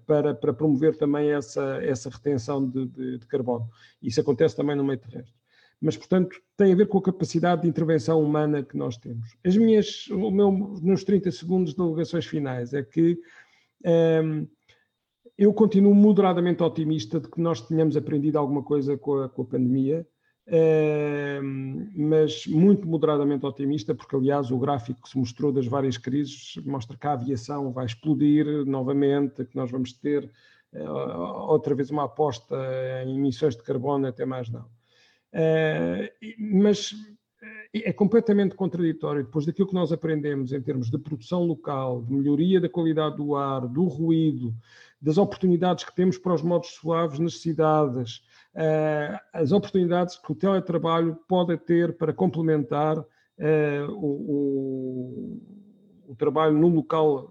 [0.08, 3.70] para, para promover também essa, essa retenção de, de, de carbono.
[4.02, 5.37] Isso acontece também no meio terrestre
[5.82, 9.38] mas, portanto, tem a ver com a capacidade de intervenção humana que nós temos.
[9.46, 13.20] As minhas, o meu, meus 30 segundos de alegações finais é que
[13.84, 14.46] ehm,
[15.38, 19.46] eu continuo moderadamente otimista de que nós tenhamos aprendido alguma coisa com a, com a
[19.46, 20.08] pandemia,
[20.48, 26.56] ehm, mas muito moderadamente otimista, porque, aliás, o gráfico que se mostrou das várias crises
[26.66, 30.32] mostra que a aviação vai explodir novamente, que nós vamos ter
[30.74, 32.56] uh, outra vez uma aposta
[33.06, 34.66] em emissões de carbono, até mais não.
[35.34, 36.94] Eh, mas
[37.74, 42.14] eh, é completamente contraditório depois daquilo que nós aprendemos em termos de produção local, de
[42.14, 44.54] melhoria da qualidade do ar, do ruído,
[45.02, 48.24] das oportunidades que temos para os modos suaves nas cidades,
[48.56, 53.04] eh, as oportunidades que o teletrabalho pode ter para complementar
[53.92, 55.40] o,
[56.18, 57.30] trabalho no local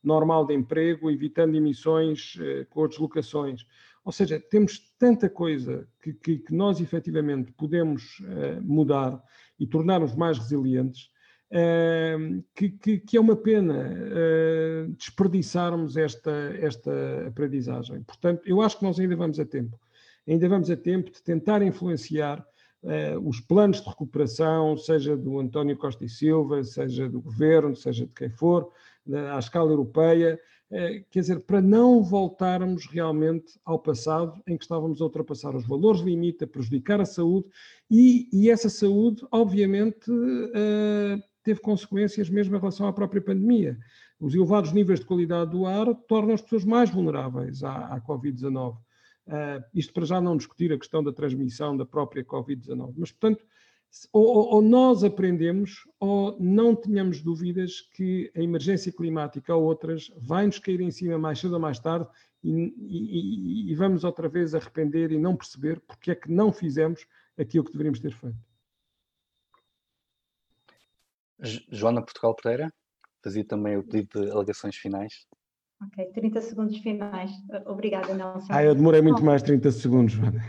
[0.00, 2.38] normal de emprego, evitando emissões
[2.70, 3.66] com deslocações.
[4.04, 9.22] Ou seja, temos tanta coisa que, que, que nós efetivamente podemos uh, mudar
[9.58, 11.08] e tornar-nos mais resilientes,
[11.50, 18.02] uh, que, que, é uma pena uh, desperdiçarmos esta, esta aprendizagem.
[18.02, 19.80] Portanto, eu acho que nós ainda vamos a tempo.
[20.28, 22.44] Ainda vamos a tempo de tentar influenciar
[23.22, 28.12] os planos de recuperação, seja do António Costa e Silva, seja do governo, seja de
[28.12, 28.70] quem for,
[29.32, 30.38] à escala europeia,
[31.10, 36.00] quer dizer, para não voltarmos realmente ao passado em que estávamos a ultrapassar os valores
[36.00, 37.46] limite, a prejudicar a saúde,
[37.90, 40.10] e, e essa saúde, obviamente,
[41.44, 43.78] teve consequências mesmo em relação à própria pandemia.
[44.18, 48.76] Os elevados níveis de qualidade do ar tornam as pessoas mais vulneráveis à, à Covid-19.
[49.26, 52.94] Uh, isto para já não discutir a questão da transmissão da própria Covid-19.
[52.96, 53.44] Mas, portanto,
[54.12, 60.46] ou, ou, nós aprendemos ou não tenhamos dúvidas que a emergência climática ou outras vai
[60.46, 62.08] nos cair em cima mais cedo ou mais tarde
[62.42, 67.06] e, e, e vamos outra vez arrepender e não perceber porque é que não fizemos
[67.38, 68.36] aquilo que deveríamos ter feito.
[71.70, 72.72] Joana Portugal Pereira,
[73.22, 75.26] fazia também o pedido de alegações finais.
[75.82, 77.30] Ok, 30 segundos finais.
[77.66, 78.46] Obrigada, Nelson.
[78.50, 80.40] Ah, eu demorei muito mais 30 segundos, Joana.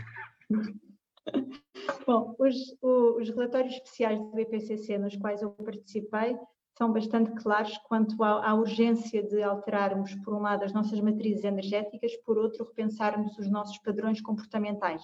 [2.06, 6.38] Bom, os, os, relatórios especiais do IPCC nos quais eu participei
[6.76, 11.44] são bastante claros quanto à, à, urgência de alterarmos, por um lado, as nossas matrizes
[11.44, 15.02] energéticas, por outro, repensarmos os nossos padrões comportamentais.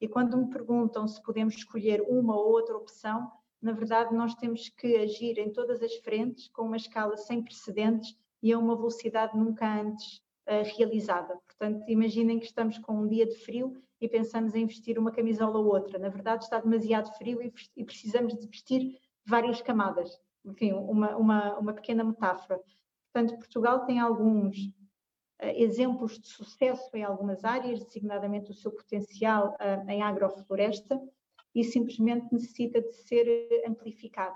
[0.00, 3.30] E quando me perguntam se podemos escolher uma ou outra opção,
[3.62, 8.16] na verdade, nós temos que agir em todas as frentes com uma escala sem precedentes
[8.42, 10.16] e a uma velocidade nunca antes
[10.48, 11.38] uh, realizada.
[11.46, 15.58] Portanto, imaginem que estamos com um dia de frio e pensamos em vestir uma camisola
[15.60, 15.96] ou outra.
[15.96, 20.20] Na verdade, está demasiado frio e, precisamos de vestir várias camadas.
[20.44, 22.60] Enfim, uma, uma, uma pequena metáfora.
[23.12, 29.54] Portanto, Portugal tem alguns uh, exemplos de sucesso em algumas áreas, designadamente o seu potencial
[29.60, 31.00] uh, em agrofloresta,
[31.54, 34.34] e simplesmente necessita de ser amplificado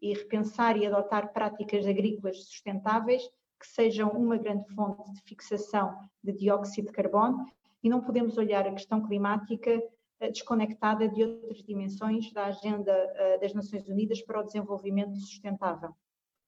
[0.00, 3.22] e repensar e adotar práticas agrícolas sustentáveis
[3.60, 7.44] que sejam uma grande fonte de fixação de dióxido de carbono
[7.82, 9.82] e não podemos olhar a questão climática
[10.20, 15.94] eh, desconectada de outras dimensões da agenda eh, das Nações Unidas para o desenvolvimento sustentável.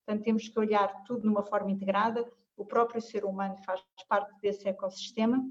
[0.05, 4.33] Portanto, temos que olhar tudo de uma forma integrada, o próprio ser humano faz parte
[4.41, 5.45] desse ecossistema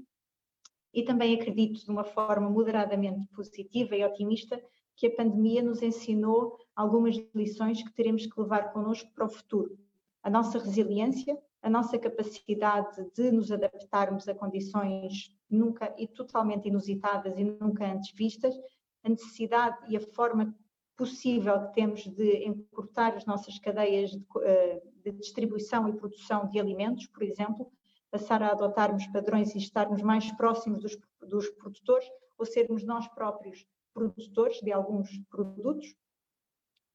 [0.92, 4.62] e também acredito de uma forma moderadamente positiva e otimista
[4.96, 9.76] que a pandemia nos ensinou algumas lições que teremos que levar connosco para o futuro.
[10.22, 17.38] A nossa resiliência, a nossa capacidade de nos adaptarmos a condições nunca e totalmente inusitadas
[17.38, 18.54] e nunca antes vistas,
[19.02, 20.54] a necessidade e a forma
[20.94, 26.60] possível que temos de encurtar as nossas cadeias de, eh, de distribuição e produção de
[26.60, 27.72] alimentos, por exemplo,
[28.10, 32.06] passar a adotarmos padrões e estarmos mais próximos dos, dos produtores
[32.36, 35.94] ou sermos nós próprios produtores de alguns produtos.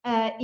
[0.06, 0.42] Uh,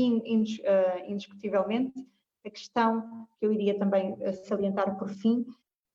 [1.08, 2.06] indiscutivelmente,
[2.46, 5.46] a questão que eu iria também ah, salientar por fim,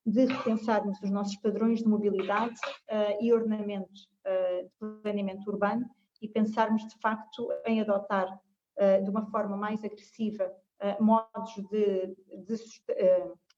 [0.04, 2.54] de repensarmos os nossos padrões de mobilidade
[2.90, 4.70] uh, e ordenamento de
[5.02, 5.86] planeamento urbano
[6.22, 8.38] e pensarmos de facto em adotar
[9.02, 10.50] de uma forma mais agressiva
[11.00, 12.14] modos de,
[12.46, 12.56] de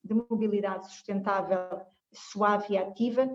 [0.04, 1.80] de mobilidade sustentável,
[2.12, 3.28] suave e ativa,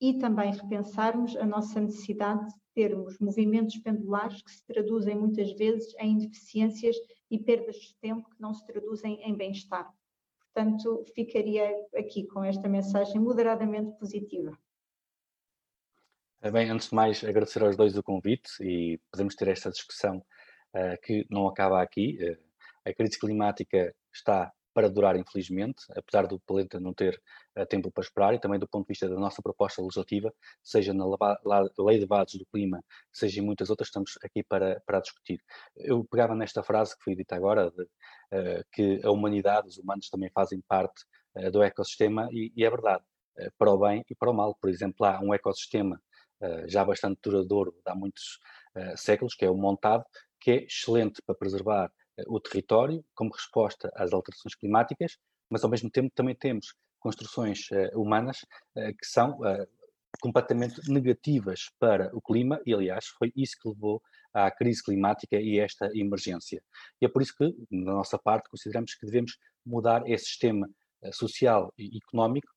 [0.00, 5.94] e também repensarmos a nossa necessidade de termos movimentos pendulares que se traduzem muitas vezes
[5.98, 6.96] em deficiências
[7.34, 9.92] e perdas de tempo que não se traduzem em bem-estar.
[10.52, 14.56] Portanto, ficaria aqui com esta mensagem moderadamente positiva.
[16.52, 21.00] Bem, antes de mais, agradecer aos dois o convite e podemos ter esta discussão uh,
[21.02, 22.18] que não acaba aqui.
[22.22, 22.38] Uh,
[22.84, 27.22] a crise climática está para durar, infelizmente, apesar do planeta não ter
[27.56, 30.92] uh, tempo para esperar, e também do ponto de vista da nossa proposta legislativa, seja
[30.92, 31.04] na
[31.78, 35.40] Lei de Dados do Clima, seja em muitas outras, estamos aqui para, para discutir.
[35.76, 40.10] Eu pegava nesta frase que foi dita agora, de, uh, que a humanidade, os humanos
[40.10, 41.04] também fazem parte
[41.36, 43.04] uh, do ecossistema, e, e é verdade,
[43.56, 44.56] para o bem e para o mal.
[44.60, 46.00] Por exemplo, há um ecossistema
[46.66, 48.38] já bastante duradouro, há muitos
[48.96, 50.04] séculos, que é o montado,
[50.40, 51.90] que é excelente para preservar
[52.26, 55.16] o território como resposta às alterações climáticas,
[55.50, 56.74] mas ao mesmo tempo também temos
[57.04, 58.38] construções uh, humanas
[58.76, 59.68] uh, que são uh,
[60.20, 64.00] completamente negativas para o clima e, aliás, foi isso que levou
[64.32, 66.62] à crise climática e a esta emergência.
[67.00, 69.36] E é por isso que, da nossa parte, consideramos que devemos
[69.66, 70.68] mudar esse sistema
[71.12, 72.48] social e económico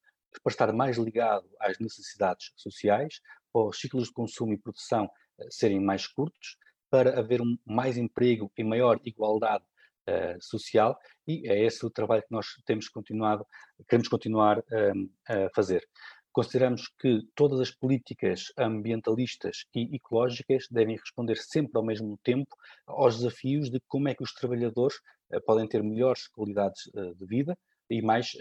[0.44, 3.20] para estar mais ligado às necessidades sociais,
[3.52, 5.10] para os ciclos de consumo e produção
[5.50, 6.58] serem mais curtos,
[6.90, 9.64] para haver um, mais emprego e maior igualdade
[10.08, 10.98] uh, social
[11.28, 13.46] e é esse o trabalho que nós temos continuado,
[13.88, 15.84] queremos continuar uh, a fazer.
[16.32, 22.56] Consideramos que todas as políticas ambientalistas e ecológicas devem responder sempre ao mesmo tempo
[22.86, 24.98] aos desafios de como é que os trabalhadores
[25.32, 27.58] uh, podem ter melhores qualidades de vida
[27.90, 28.34] e mais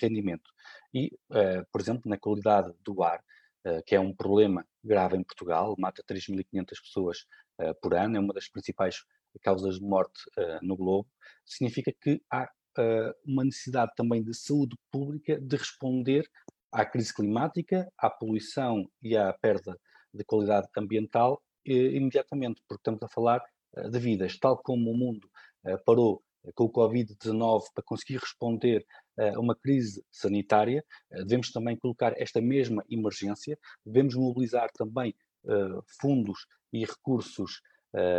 [0.00, 0.50] rendimento.
[0.94, 1.10] E,
[1.70, 3.22] por exemplo, na qualidade do ar,
[3.84, 7.43] que é um problema grave em Portugal, mata 3.500 pessoas uh,
[7.80, 8.96] por ano, é uma das principais
[9.42, 11.08] causas de morte uh, no globo,
[11.44, 12.48] significa que há
[13.24, 16.28] uma necessidade também de saúde pública de responder
[16.72, 19.78] à crise climática, à poluição e à perda
[20.12, 23.40] de qualidade ambiental imediatamente, porque estamos a falar
[23.90, 25.30] de vidas, tal como o mundo
[25.86, 26.20] parou
[26.56, 28.84] com o Covid-19 para conseguir responder
[29.16, 33.56] a uma crise sanitária, devemos também colocar esta mesma emergência,
[33.86, 35.14] devemos mobilizar também
[36.00, 37.60] fundos e recursos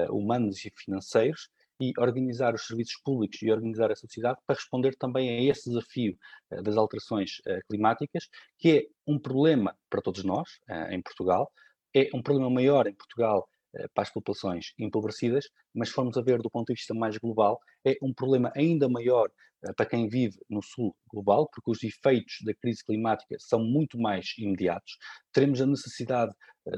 [0.10, 1.50] humanos e financeiros
[1.80, 6.18] e organizar os serviços públicos e organizar a sociedade para responder também a esse desafio
[6.52, 10.50] uh, das alterações climáticas, que é um problema para todos nós,
[10.90, 11.52] em Portugal,
[11.94, 13.48] é um problema maior em Portugal
[13.94, 17.96] para as populações empobrecidas, mas formos a ver do ponto de vista mais global, é
[18.02, 19.30] um problema ainda maior
[19.76, 24.34] para quem vive no sul global, porque os efeitos da crise climática são muito mais
[24.38, 24.98] imediatos.
[25.32, 26.32] Teremos a necessidade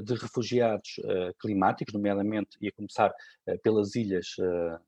[0.04, 0.88] de refugiados
[1.40, 3.12] climáticos, nomeadamente, e a começar
[3.62, 4.26] pelas ilhas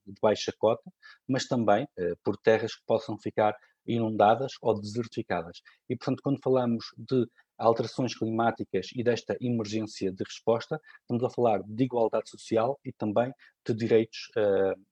[0.06, 0.90] de baixa cota,
[1.28, 1.86] mas também
[2.24, 3.54] por terras que possam ficar
[3.86, 5.60] inundadas ou desertificadas.
[5.88, 7.26] E, portanto, quando falamos de
[7.60, 13.32] alterações climáticas e desta emergência de resposta, estamos a falar de igualdade social e também
[13.66, 14.30] de direitos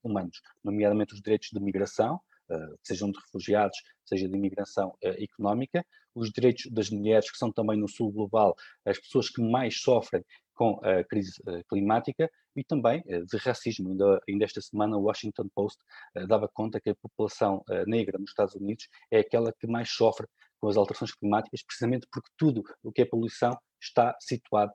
[0.03, 2.19] humanos, nomeadamente os direitos de migração,
[2.49, 5.85] uh, sejam de refugiados, seja de imigração uh, económica,
[6.15, 8.55] os direitos das mulheres, que são também no sul global
[8.85, 10.23] as pessoas que mais sofrem
[10.53, 12.29] com a crise uh, climática,
[12.59, 13.89] e também de racismo.
[13.89, 15.79] Ainda, ainda, esta semana o Washington Post
[16.27, 20.27] dava conta que a população negra nos Estados Unidos é aquela que mais sofre
[20.59, 24.73] com as alterações climáticas, precisamente porque tudo o que é poluição está situado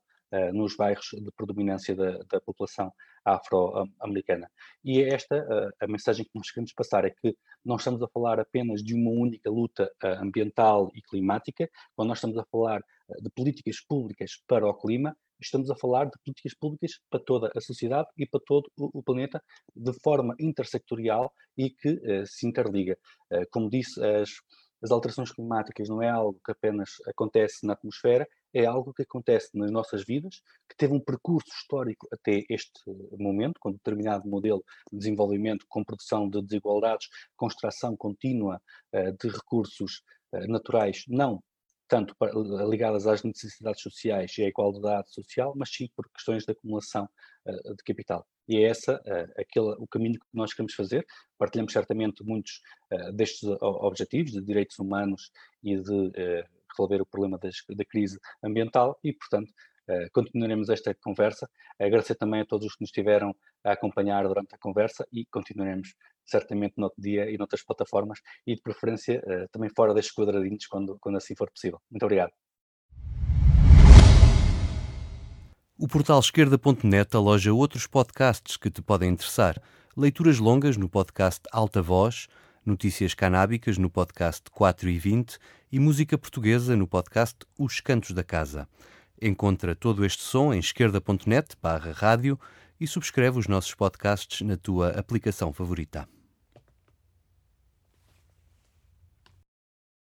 [0.52, 2.90] nos bairros de predominância da, da população
[3.24, 4.50] afro-americana.
[4.84, 8.40] E é esta a mensagem que nós queremos passar, é que não estamos a falar
[8.40, 12.82] apenas de uma única luta ambiental e climática, quando nós estamos a falar
[13.20, 17.60] de políticas públicas para o clima, estamos a falar de políticas públicas para toda a
[17.60, 19.42] sociedade e para todo o, planeta,
[19.74, 22.96] de forma intersectorial e que se interliga.
[23.50, 24.30] como disse, as,
[24.84, 29.48] as alterações climáticas não é algo que apenas acontece na atmosfera, é algo que acontece
[29.54, 32.82] nas nossas vidas, que teve um percurso histórico até este
[33.18, 34.62] momento, com determinado modelo
[34.92, 38.60] de desenvolvimento, com produção de desigualdades, com extração contínua
[38.94, 40.02] uh, de recursos
[40.34, 41.42] uh, naturais, não
[41.88, 42.32] tanto para,
[42.68, 47.08] ligadas às necessidades sociais e à igualdade social, mas sim por questões de acumulação
[47.46, 48.26] uh, de capital.
[48.46, 49.00] E é essa
[49.38, 51.06] aquele, o caminho que nós queremos fazer.
[51.38, 52.60] Partilhamos certamente muitos
[53.14, 55.30] destes objetivos de direitos humanos
[55.62, 56.12] e de
[56.74, 59.50] resolver o problema das, da crise ambiental e, portanto,
[59.88, 61.48] uh, continuaremos esta conversa.
[61.78, 63.34] Agradecer também a todos os que nos estiveram
[63.64, 65.94] a acompanhar durante a conversa e continuaremos
[66.24, 70.66] certamente no outro dia e noutras plataformas e, de preferência, uh, também fora destes quadradinhos,
[70.66, 71.80] quando, quando assim for possível.
[71.90, 72.32] Muito obrigado.
[75.76, 79.60] O portal esquerda.net aloja outros podcasts que te podem interessar.
[79.96, 82.28] Leituras longas no podcast Alta Voz,
[82.64, 85.38] notícias canábicas no podcast 4 e 20
[85.72, 88.68] e música portuguesa no podcast Os Cantos da Casa.
[89.20, 92.38] Encontra todo este som em esquerda.net barra rádio
[92.80, 96.08] e subscreve os nossos podcasts na tua aplicação favorita.